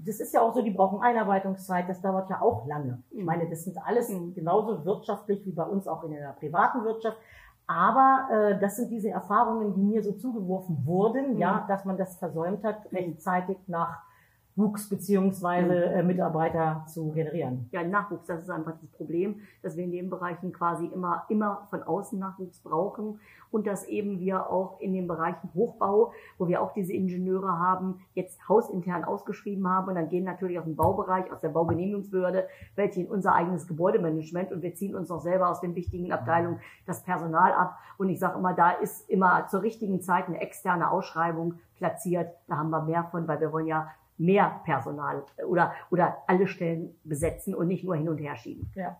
das 0.05 0.19
ist 0.19 0.33
ja 0.33 0.41
auch 0.41 0.53
so, 0.53 0.61
die 0.61 0.71
brauchen 0.71 1.01
Einarbeitungszeit, 1.01 1.87
das 1.87 2.01
dauert 2.01 2.29
ja 2.29 2.41
auch 2.41 2.65
lange. 2.67 3.03
Ich 3.11 3.19
mhm. 3.19 3.25
meine, 3.25 3.49
das 3.49 3.63
sind 3.63 3.77
alles 3.85 4.09
mhm. 4.09 4.33
genauso 4.33 4.83
wirtschaftlich 4.85 5.45
wie 5.45 5.51
bei 5.51 5.63
uns 5.63 5.87
auch 5.87 6.03
in 6.03 6.11
der 6.11 6.33
privaten 6.33 6.83
Wirtschaft. 6.83 7.17
Aber 7.67 8.27
äh, 8.31 8.59
das 8.59 8.75
sind 8.75 8.91
diese 8.91 9.09
Erfahrungen, 9.09 9.73
die 9.73 9.81
mir 9.81 10.03
so 10.03 10.13
zugeworfen 10.13 10.85
wurden, 10.85 11.33
Mhm. 11.33 11.37
ja, 11.39 11.65
dass 11.67 11.85
man 11.85 11.97
das 11.97 12.17
versäumt 12.17 12.63
hat, 12.63 12.91
rechtzeitig 12.91 13.57
nach 13.67 14.03
Wuchs 14.57 14.87
beziehungsweise 14.89 15.67
Mhm. 15.67 15.99
äh, 15.99 16.03
Mitarbeiter 16.03 16.85
zu 16.87 17.11
generieren. 17.11 17.67
Ja, 17.71 17.83
Nachwuchs, 17.83 18.25
das 18.25 18.41
ist 18.41 18.49
einfach 18.49 18.73
das 18.79 18.89
Problem, 18.91 19.41
dass 19.61 19.75
wir 19.75 19.83
in 19.83 19.91
den 19.91 20.09
Bereichen 20.09 20.53
quasi 20.53 20.85
immer, 20.85 21.25
immer 21.27 21.67
von 21.69 21.83
außen 21.83 22.17
Nachwuchs 22.17 22.59
brauchen 22.59 23.19
und 23.51 23.67
dass 23.67 23.85
eben 23.85 24.19
wir 24.19 24.49
auch 24.49 24.79
in 24.79 24.93
den 24.93 25.07
Bereichen 25.07 25.49
Hochbau, 25.53 26.13
wo 26.37 26.47
wir 26.47 26.61
auch 26.61 26.71
diese 26.73 26.93
Ingenieure 26.93 27.59
haben, 27.59 27.99
jetzt 28.13 28.39
hausintern 28.47 29.03
ausgeschrieben 29.03 29.67
haben 29.69 29.89
und 29.89 29.95
dann 29.95 30.07
gehen 30.09 30.23
natürlich 30.23 30.57
aus 30.57 30.65
dem 30.65 30.75
Baubereich, 30.77 31.31
aus 31.33 31.41
der 31.41 31.49
Baugenehmigungsbehörde, 31.49 32.47
welche 32.75 33.01
in 33.01 33.07
unser 33.07 33.33
eigenes 33.35 33.67
Gebäudemanagement 33.67 34.51
und 34.53 34.61
wir 34.61 34.73
ziehen 34.73 34.95
uns 34.95 35.09
noch 35.09 35.19
selber 35.19 35.49
aus 35.49 35.59
den 35.59 35.75
wichtigen 35.75 36.11
Abteilungen 36.13 36.59
das 36.85 37.03
Personal 37.03 37.51
ab 37.53 37.77
und 37.97 38.09
ich 38.09 38.19
sage 38.19 38.37
immer, 38.39 38.53
da 38.53 38.71
ist 38.71 39.09
immer 39.09 39.47
zur 39.47 39.61
richtigen 39.63 40.01
Zeit 40.01 40.27
eine 40.27 40.39
externe 40.39 40.89
Ausschreibung 40.91 41.55
platziert, 41.77 42.31
da 42.47 42.57
haben 42.57 42.69
wir 42.69 42.81
mehr 42.83 43.03
von, 43.05 43.27
weil 43.27 43.39
wir 43.41 43.51
wollen 43.51 43.67
ja 43.67 43.89
mehr 44.17 44.61
Personal 44.63 45.23
oder, 45.47 45.73
oder 45.91 46.17
alle 46.27 46.47
Stellen 46.47 46.95
besetzen 47.03 47.53
und 47.53 47.67
nicht 47.67 47.83
nur 47.83 47.95
hin 47.95 48.09
und 48.09 48.17
her 48.17 48.35
schieben. 48.35 48.71
Ja. 48.75 48.97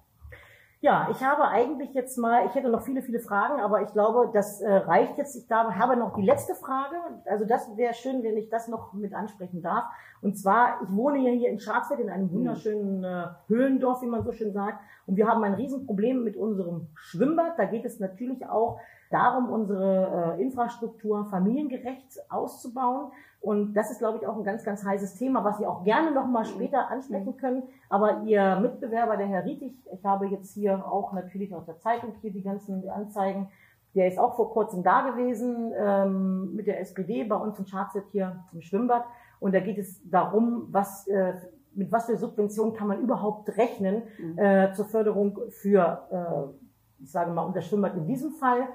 Ja, 0.81 1.07
ich 1.09 1.23
habe 1.23 1.47
eigentlich 1.47 1.95
jetzt 1.95 2.15
mal, 2.15 2.45
ich 2.45 2.53
hätte 2.53 2.69
noch 2.69 2.83
viele, 2.83 3.01
viele 3.01 3.19
Fragen, 3.19 3.59
aber 3.59 3.81
ich 3.81 3.91
glaube, 3.91 4.29
das 4.31 4.61
äh, 4.61 4.71
reicht 4.71 5.17
jetzt. 5.17 5.35
Ich 5.35 5.47
glaube, 5.47 5.75
habe 5.79 5.95
noch 5.95 6.13
die 6.13 6.21
letzte 6.21 6.53
Frage. 6.53 6.95
Also 7.25 7.43
das 7.43 7.75
wäre 7.75 7.95
schön, 7.95 8.21
wenn 8.21 8.37
ich 8.37 8.49
das 8.49 8.67
noch 8.67 8.93
mit 8.93 9.11
ansprechen 9.15 9.63
darf. 9.63 9.85
Und 10.21 10.37
zwar, 10.37 10.79
ich 10.83 10.95
wohne 10.95 11.17
ja 11.19 11.31
hier 11.31 11.49
in 11.49 11.59
Schwarzwald 11.59 12.01
in 12.01 12.11
einem 12.11 12.31
wunderschönen 12.31 13.03
äh, 13.03 13.25
Höhlendorf, 13.47 14.03
wie 14.03 14.07
man 14.07 14.23
so 14.23 14.31
schön 14.31 14.53
sagt. 14.53 14.79
Und 15.07 15.15
wir 15.15 15.27
haben 15.27 15.43
ein 15.43 15.55
Riesenproblem 15.55 16.23
mit 16.23 16.37
unserem 16.37 16.89
Schwimmbad. 16.93 17.57
Da 17.57 17.65
geht 17.65 17.85
es 17.85 17.99
natürlich 17.99 18.45
auch 18.47 18.79
darum, 19.15 19.49
unsere 19.49 20.35
äh, 20.37 20.41
Infrastruktur 20.41 21.25
familiengerecht 21.29 22.19
auszubauen. 22.29 23.11
Und 23.39 23.73
das 23.75 23.91
ist, 23.91 23.99
glaube 23.99 24.17
ich, 24.17 24.27
auch 24.27 24.35
ein 24.35 24.43
ganz, 24.43 24.63
ganz 24.63 24.83
heißes 24.83 25.15
Thema, 25.15 25.43
was 25.43 25.59
wir 25.59 25.69
auch 25.69 25.83
gerne 25.83 26.11
noch 26.11 26.25
mal 26.25 26.45
später 26.45 26.89
ansprechen 26.89 27.37
können. 27.37 27.63
Aber 27.89 28.23
Ihr 28.23 28.59
Mitbewerber, 28.59 29.17
der 29.17 29.27
Herr 29.27 29.45
Rietig, 29.45 29.73
ich 29.93 30.03
habe 30.03 30.27
jetzt 30.27 30.53
hier 30.53 30.83
auch 30.85 31.13
natürlich 31.13 31.53
aus 31.53 31.65
der 31.65 31.79
Zeitung 31.79 32.13
hier 32.21 32.31
die 32.31 32.41
ganzen 32.41 32.89
Anzeigen, 32.89 33.49
der 33.95 34.07
ist 34.07 34.19
auch 34.19 34.35
vor 34.35 34.51
kurzem 34.51 34.83
da 34.83 35.09
gewesen 35.09 35.71
ähm, 35.77 36.55
mit 36.55 36.67
der 36.67 36.81
SPD 36.81 37.23
bei 37.23 37.35
uns 37.35 37.57
in 37.57 37.65
Schwarzwald 37.65 38.05
hier 38.11 38.43
im 38.51 38.61
Schwimmbad. 38.61 39.05
Und 39.39 39.55
da 39.55 39.59
geht 39.59 39.77
es 39.77 40.01
darum, 40.09 40.67
was, 40.71 41.07
äh, 41.07 41.33
mit 41.73 41.91
was 41.91 42.07
für 42.07 42.17
Subventionen 42.17 42.73
kann 42.73 42.87
man 42.87 42.99
überhaupt 42.99 43.55
rechnen 43.57 44.03
äh, 44.37 44.73
zur 44.73 44.85
Förderung 44.85 45.39
für, 45.49 46.03
äh, 46.11 47.03
ich 47.03 47.11
sage 47.11 47.31
mal, 47.31 47.43
unser 47.43 47.61
Schwimmbad 47.61 47.95
in 47.95 48.05
diesem 48.05 48.31
Fall 48.31 48.67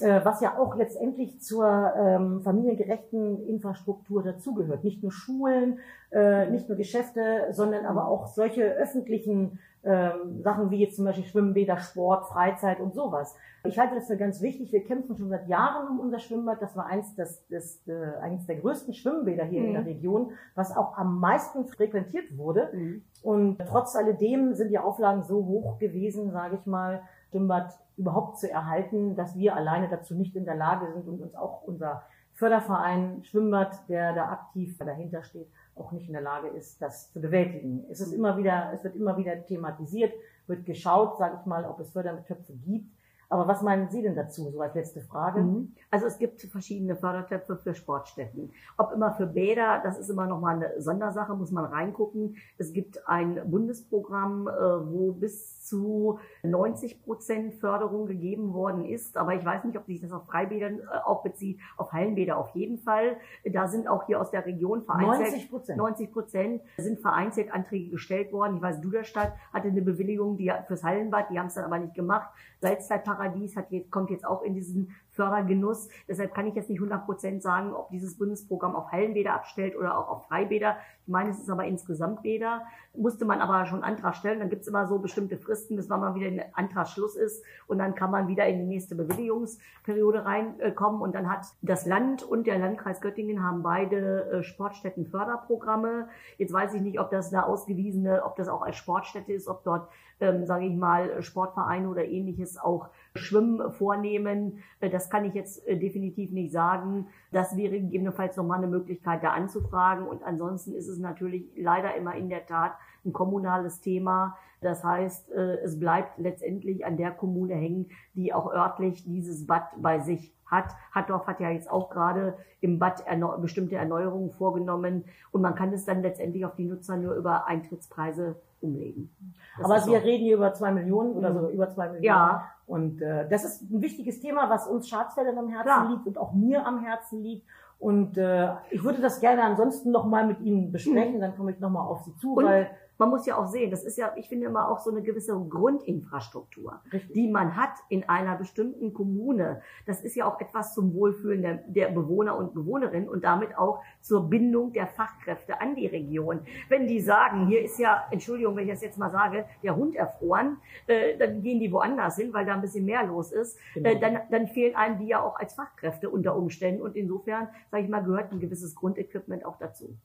was 0.00 0.40
ja 0.40 0.58
auch 0.58 0.74
letztendlich 0.76 1.40
zur 1.40 1.66
ähm, 1.96 2.40
familiengerechten 2.42 3.46
Infrastruktur 3.46 4.22
dazugehört. 4.22 4.84
Nicht 4.84 5.02
nur 5.02 5.12
Schulen, 5.12 5.78
äh, 6.10 6.48
nicht 6.50 6.68
nur 6.68 6.78
Geschäfte, 6.78 7.48
sondern 7.50 7.84
aber 7.86 8.08
auch 8.08 8.26
solche 8.26 8.64
öffentlichen 8.64 9.58
ähm, 9.84 10.40
Sachen 10.42 10.70
wie 10.70 10.78
jetzt 10.78 10.96
zum 10.96 11.04
Beispiel 11.04 11.24
Schwimmbäder, 11.24 11.76
Sport, 11.78 12.26
Freizeit 12.26 12.78
und 12.80 12.94
sowas. 12.94 13.34
Ich 13.64 13.78
halte 13.78 13.96
das 13.96 14.06
für 14.06 14.16
ganz 14.16 14.40
wichtig. 14.40 14.72
Wir 14.72 14.84
kämpfen 14.84 15.16
schon 15.16 15.28
seit 15.28 15.48
Jahren 15.48 15.88
um 15.88 16.00
unser 16.00 16.18
Schwimmbad. 16.20 16.62
Das 16.62 16.76
war 16.76 16.86
eins, 16.86 17.14
das, 17.16 17.44
das, 17.48 17.80
äh, 17.86 18.16
eines 18.20 18.46
der 18.46 18.56
größten 18.56 18.94
Schwimmbäder 18.94 19.44
hier 19.44 19.60
Mhm. 19.60 19.66
in 19.66 19.72
der 19.74 19.86
Region, 19.86 20.30
was 20.54 20.76
auch 20.76 20.96
am 20.96 21.18
meisten 21.20 21.66
frequentiert 21.66 22.36
wurde. 22.36 22.70
Mhm. 22.72 23.02
Und 23.22 23.58
trotz 23.68 23.94
alledem 23.96 24.54
sind 24.54 24.70
die 24.70 24.78
Auflagen 24.78 25.22
so 25.24 25.44
hoch 25.46 25.78
gewesen, 25.78 26.30
sage 26.30 26.58
ich 26.60 26.66
mal, 26.66 27.02
Schwimmbad 27.32 27.78
überhaupt 27.96 28.38
zu 28.38 28.50
erhalten, 28.50 29.16
dass 29.16 29.36
wir 29.36 29.56
alleine 29.56 29.88
dazu 29.88 30.14
nicht 30.14 30.36
in 30.36 30.44
der 30.44 30.54
Lage 30.54 30.92
sind 30.92 31.08
und 31.08 31.22
uns 31.22 31.34
auch 31.34 31.62
unser 31.62 32.02
Förderverein 32.34 33.24
Schwimmbad, 33.24 33.88
der 33.88 34.14
da 34.14 34.28
aktiv 34.28 34.76
dahinter 34.78 35.22
steht, 35.22 35.48
auch 35.74 35.92
nicht 35.92 36.06
in 36.06 36.12
der 36.12 36.22
Lage 36.22 36.48
ist, 36.48 36.80
das 36.80 37.10
zu 37.12 37.20
bewältigen. 37.20 37.84
Es 37.90 38.00
ist 38.00 38.12
immer 38.12 38.36
wieder, 38.36 38.70
es 38.74 38.84
wird 38.84 38.96
immer 38.96 39.16
wieder 39.16 39.44
thematisiert, 39.46 40.12
wird 40.46 40.66
geschaut, 40.66 41.18
sage 41.18 41.38
ich 41.40 41.46
mal, 41.46 41.64
ob 41.64 41.80
es 41.80 41.90
Fördertöpfe 41.90 42.52
gibt. 42.64 42.90
Aber 43.32 43.48
was 43.48 43.62
meinen 43.62 43.88
Sie 43.88 44.02
denn 44.02 44.14
dazu, 44.14 44.50
so 44.50 44.60
als 44.60 44.74
letzte 44.74 45.00
Frage? 45.00 45.40
Mhm. 45.40 45.72
Also 45.90 46.04
es 46.04 46.18
gibt 46.18 46.42
verschiedene 46.42 46.96
Fördertöpfe 46.96 47.56
für 47.56 47.74
Sportstätten. 47.74 48.50
Ob 48.76 48.92
immer 48.92 49.12
für 49.12 49.24
Bäder, 49.24 49.80
das 49.82 49.98
ist 49.98 50.10
immer 50.10 50.26
nochmal 50.26 50.56
eine 50.56 50.82
Sondersache, 50.82 51.34
muss 51.34 51.50
man 51.50 51.64
reingucken. 51.64 52.36
Es 52.58 52.74
gibt 52.74 53.08
ein 53.08 53.40
Bundesprogramm, 53.50 54.48
äh, 54.48 54.52
wo 54.52 55.12
bis 55.12 55.64
zu 55.66 56.18
90 56.42 57.02
Prozent 57.02 57.54
Förderung 57.54 58.04
gegeben 58.06 58.52
worden 58.52 58.84
ist. 58.84 59.16
Aber 59.16 59.34
ich 59.34 59.42
weiß 59.42 59.64
nicht, 59.64 59.78
ob 59.78 59.86
sich 59.86 60.02
das 60.02 60.12
auf 60.12 60.26
Freibädern 60.26 60.80
äh, 60.80 60.98
auch 61.06 61.22
bezieht, 61.22 61.58
auf 61.78 61.90
Hallenbäder 61.92 62.36
auf 62.36 62.50
jeden 62.50 62.76
Fall. 62.76 63.16
Da 63.50 63.66
sind 63.66 63.88
auch 63.88 64.04
hier 64.04 64.20
aus 64.20 64.30
der 64.30 64.44
Region 64.44 64.82
vereinzelt 64.82 65.30
90 65.30 65.50
Prozent. 65.50 65.78
90 65.78 66.12
Prozent 66.12 66.62
sind 66.76 67.00
vereinzelt 67.00 67.50
Anträge 67.50 67.88
gestellt 67.88 68.30
worden. 68.30 68.56
Ich 68.56 68.62
weiß, 68.62 68.82
Duderstadt 68.82 69.32
hatte 69.54 69.68
eine 69.68 69.80
Bewilligung 69.80 70.36
die, 70.36 70.52
fürs 70.66 70.84
Hallenbad, 70.84 71.30
die 71.30 71.38
haben 71.38 71.46
es 71.46 71.54
dann 71.54 71.64
aber 71.64 71.78
nicht 71.78 71.94
gemacht. 71.94 72.28
Salzzeitparadies 72.62 73.56
hat 73.56 73.70
jetzt, 73.72 73.90
kommt 73.90 74.10
jetzt 74.10 74.24
auch 74.24 74.42
in 74.42 74.54
diesen 74.54 74.94
Fördergenuss. 75.12 75.88
Deshalb 76.08 76.34
kann 76.34 76.46
ich 76.46 76.54
jetzt 76.54 76.70
nicht 76.70 76.78
100 76.78 77.04
Prozent 77.04 77.42
sagen, 77.42 77.74
ob 77.74 77.90
dieses 77.90 78.16
Bundesprogramm 78.16 78.74
auf 78.74 78.90
Hallenbäder 78.90 79.34
abstellt 79.34 79.76
oder 79.76 79.98
auch 79.98 80.08
auf 80.08 80.26
Freibäder. 80.26 80.76
Ich 81.04 81.08
meine, 81.08 81.30
es 81.30 81.38
ist 81.38 81.50
aber 81.50 81.64
insgesamt 81.64 82.22
Bäder. 82.22 82.62
Musste 82.94 83.24
man 83.24 83.40
aber 83.40 83.66
schon 83.66 83.82
Antrag 83.82 84.16
stellen. 84.16 84.38
Dann 84.38 84.50
gibt 84.50 84.62
es 84.62 84.68
immer 84.68 84.86
so 84.86 84.98
bestimmte 84.98 85.36
Fristen, 85.36 85.76
bis 85.76 85.90
wann 85.90 86.00
mal 86.00 86.14
wieder 86.14 86.28
ein 86.28 86.42
Antragsschluss 86.54 87.16
ist. 87.16 87.44
Und 87.66 87.78
dann 87.78 87.94
kann 87.94 88.10
man 88.10 88.28
wieder 88.28 88.46
in 88.46 88.58
die 88.58 88.64
nächste 88.64 88.94
Bewilligungsperiode 88.94 90.24
reinkommen. 90.24 91.02
Und 91.02 91.14
dann 91.14 91.30
hat 91.30 91.46
das 91.60 91.86
Land 91.86 92.22
und 92.22 92.46
der 92.46 92.58
Landkreis 92.58 93.00
Göttingen 93.00 93.42
haben 93.42 93.62
beide 93.62 94.30
äh, 94.30 94.42
Sportstättenförderprogramme. 94.42 96.08
Jetzt 96.38 96.52
weiß 96.52 96.74
ich 96.74 96.80
nicht, 96.80 97.00
ob 97.00 97.10
das 97.10 97.32
eine 97.32 97.46
ausgewiesene, 97.46 98.24
ob 98.24 98.36
das 98.36 98.48
auch 98.48 98.62
als 98.62 98.76
Sportstätte 98.76 99.32
ist, 99.32 99.48
ob 99.48 99.64
dort, 99.64 99.90
ähm, 100.20 100.46
sage 100.46 100.66
ich 100.66 100.74
mal, 100.74 101.22
Sportvereine 101.22 101.88
oder 101.88 102.04
ähnliches 102.04 102.58
auch 102.58 102.88
Schwimmen 103.14 103.72
vornehmen. 103.72 104.62
Äh, 104.80 104.90
Das 104.90 105.10
kann 105.10 105.24
ich 105.24 105.34
jetzt 105.34 105.66
äh, 105.66 105.78
definitiv 105.78 106.30
nicht 106.32 106.52
sagen. 106.52 107.08
Das 107.30 107.56
wäre 107.56 107.80
gegebenenfalls 107.80 108.36
nochmal 108.36 108.58
eine 108.58 108.68
Möglichkeit, 108.68 109.22
da 109.22 109.30
anzufragen. 109.30 110.06
Und 110.06 110.22
ansonsten 110.22 110.74
ist 110.74 110.88
es 110.88 110.98
natürlich 110.98 111.50
leider 111.56 111.94
immer 111.94 112.14
in 112.14 112.28
der 112.28 112.46
Tat 112.46 112.72
ein 113.04 113.12
kommunales 113.12 113.80
Thema. 113.80 114.36
Das 114.60 114.84
heißt, 114.84 115.32
äh, 115.32 115.56
es 115.58 115.78
bleibt 115.78 116.18
letztendlich 116.18 116.86
an 116.86 116.96
der 116.96 117.10
Kommune 117.10 117.54
hängen, 117.54 117.90
die 118.14 118.32
auch 118.32 118.52
örtlich 118.52 119.04
dieses 119.04 119.46
Bad 119.46 119.64
bei 119.76 119.98
sich 119.98 120.32
hat. 120.46 120.74
Hattorf 120.92 121.26
hat 121.26 121.40
ja 121.40 121.50
jetzt 121.50 121.70
auch 121.70 121.90
gerade 121.90 122.36
im 122.60 122.78
Bad 122.78 123.04
erneu 123.06 123.38
bestimmte 123.38 123.76
Erneuerungen 123.76 124.30
vorgenommen 124.30 125.04
und 125.32 125.42
man 125.42 125.54
kann 125.54 125.72
es 125.72 125.84
dann 125.84 126.02
letztendlich 126.02 126.44
auf 126.44 126.54
die 126.54 126.66
Nutzer 126.66 126.96
nur 126.96 127.14
über 127.14 127.46
Eintrittspreise 127.46 128.36
umlegen. 128.60 129.10
Das 129.58 129.64
Aber 129.66 129.74
wir 129.74 129.98
so. 130.00 130.04
reden 130.06 130.24
hier 130.24 130.36
über 130.36 130.54
zwei 130.54 130.70
Millionen 130.72 131.12
oder 131.14 131.30
Mhm. 131.30 131.38
so 131.40 131.48
über 131.50 131.68
zwei 131.68 131.86
Millionen. 131.86 132.04
Ja. 132.04 132.44
Und 132.66 133.02
äh, 133.02 133.28
das 133.28 133.44
ist 133.44 133.70
ein 133.70 133.82
wichtiges 133.82 134.20
Thema, 134.20 134.48
was 134.48 134.66
uns 134.66 134.88
Schwarzwäldern 134.88 135.36
am 135.38 135.48
Herzen 135.48 135.64
Klar. 135.64 135.90
liegt 135.90 136.06
und 136.06 136.16
auch 136.18 136.32
mir 136.32 136.66
am 136.66 136.80
Herzen 136.82 137.22
liegt. 137.22 137.46
Und 137.78 138.16
äh, 138.16 138.50
ich 138.70 138.82
würde 138.84 139.02
das 139.02 139.20
gerne 139.20 139.42
ansonsten 139.42 139.90
nochmal 139.90 140.26
mit 140.26 140.40
Ihnen 140.40 140.70
besprechen, 140.72 141.20
dann 141.20 141.36
komme 141.36 141.50
ich 141.50 141.58
nochmal 141.60 141.86
auf 141.86 142.02
Sie 142.04 142.14
zu, 142.16 142.34
Und 142.34 142.44
weil 142.44 142.70
man 142.98 143.10
muss 143.10 143.26
ja 143.26 143.36
auch 143.36 143.46
sehen, 143.46 143.70
das 143.70 143.82
ist 143.82 143.98
ja, 143.98 144.12
ich 144.16 144.28
finde 144.28 144.46
immer 144.46 144.68
auch 144.68 144.78
so 144.78 144.90
eine 144.90 145.02
gewisse 145.02 145.32
Grundinfrastruktur, 145.48 146.80
Richtig. 146.92 147.12
die 147.12 147.28
man 147.28 147.56
hat 147.56 147.72
in 147.88 148.08
einer 148.08 148.36
bestimmten 148.36 148.92
Kommune. 148.92 149.62
Das 149.86 150.02
ist 150.02 150.14
ja 150.14 150.26
auch 150.26 150.40
etwas 150.40 150.74
zum 150.74 150.94
Wohlfühlen 150.94 151.42
der, 151.42 151.54
der 151.66 151.88
Bewohner 151.88 152.36
und 152.36 152.54
Bewohnerinnen 152.54 153.08
und 153.08 153.24
damit 153.24 153.56
auch 153.58 153.82
zur 154.00 154.28
Bindung 154.28 154.72
der 154.72 154.86
Fachkräfte 154.86 155.60
an 155.60 155.74
die 155.74 155.86
Region. 155.86 156.40
Wenn 156.68 156.86
die 156.86 157.00
sagen, 157.00 157.46
hier 157.46 157.62
ist 157.62 157.78
ja, 157.78 158.04
Entschuldigung, 158.10 158.56
wenn 158.56 158.64
ich 158.64 158.72
das 158.72 158.82
jetzt 158.82 158.98
mal 158.98 159.10
sage, 159.10 159.46
der 159.62 159.74
Hund 159.74 159.96
erfroren, 159.96 160.58
äh, 160.86 161.16
dann 161.18 161.42
gehen 161.42 161.60
die 161.60 161.72
woanders 161.72 162.16
hin, 162.16 162.32
weil 162.32 162.46
da 162.46 162.54
ein 162.54 162.60
bisschen 162.60 162.84
mehr 162.84 163.04
los 163.04 163.32
ist. 163.32 163.58
Genau. 163.74 163.88
Äh, 163.88 163.98
dann, 163.98 164.20
dann 164.30 164.46
fehlen 164.46 164.76
einem 164.76 164.98
die 164.98 165.06
ja 165.06 165.22
auch 165.22 165.36
als 165.36 165.54
Fachkräfte 165.54 166.10
unter 166.10 166.36
Umständen 166.36 166.82
und 166.82 166.94
insofern, 166.94 167.48
sage 167.70 167.84
ich 167.84 167.88
mal, 167.88 168.04
gehört 168.04 168.32
ein 168.32 168.40
gewisses 168.40 168.74
Grundequipment 168.74 169.44
auch 169.44 169.56
dazu. 169.58 169.96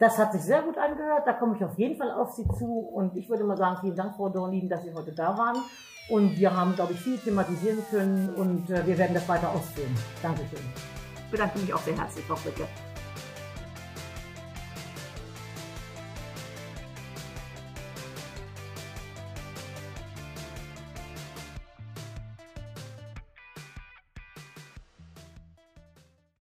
Das 0.00 0.16
hat 0.16 0.32
sich 0.32 0.40
sehr 0.40 0.62
gut 0.62 0.78
angehört. 0.78 1.26
Da 1.26 1.34
komme 1.34 1.56
ich 1.56 1.62
auf 1.62 1.78
jeden 1.78 1.96
Fall 1.96 2.10
auf 2.10 2.32
Sie 2.32 2.48
zu. 2.58 2.88
Und 2.94 3.16
ich 3.16 3.28
würde 3.28 3.44
mal 3.44 3.56
sagen, 3.56 3.76
vielen 3.82 3.96
Dank, 3.96 4.16
Frau 4.16 4.30
Dorlin, 4.30 4.68
dass 4.68 4.82
Sie 4.82 4.94
heute 4.94 5.12
da 5.12 5.36
waren. 5.36 5.58
Und 6.08 6.38
wir 6.38 6.56
haben, 6.56 6.74
glaube 6.74 6.94
ich, 6.94 7.00
viel 7.00 7.18
thematisieren 7.18 7.78
können 7.90 8.30
und 8.34 8.68
äh, 8.70 8.84
wir 8.84 8.98
werden 8.98 9.14
das 9.14 9.28
weiter 9.28 9.50
ausführen. 9.50 9.94
Dankeschön. 10.22 10.58
Ich 11.26 11.30
bedanke 11.30 11.58
mich 11.60 11.72
auch 11.72 11.78
sehr 11.78 11.96
herzlich, 11.96 12.24
Frau 12.24 12.34
Fricke. 12.34 12.66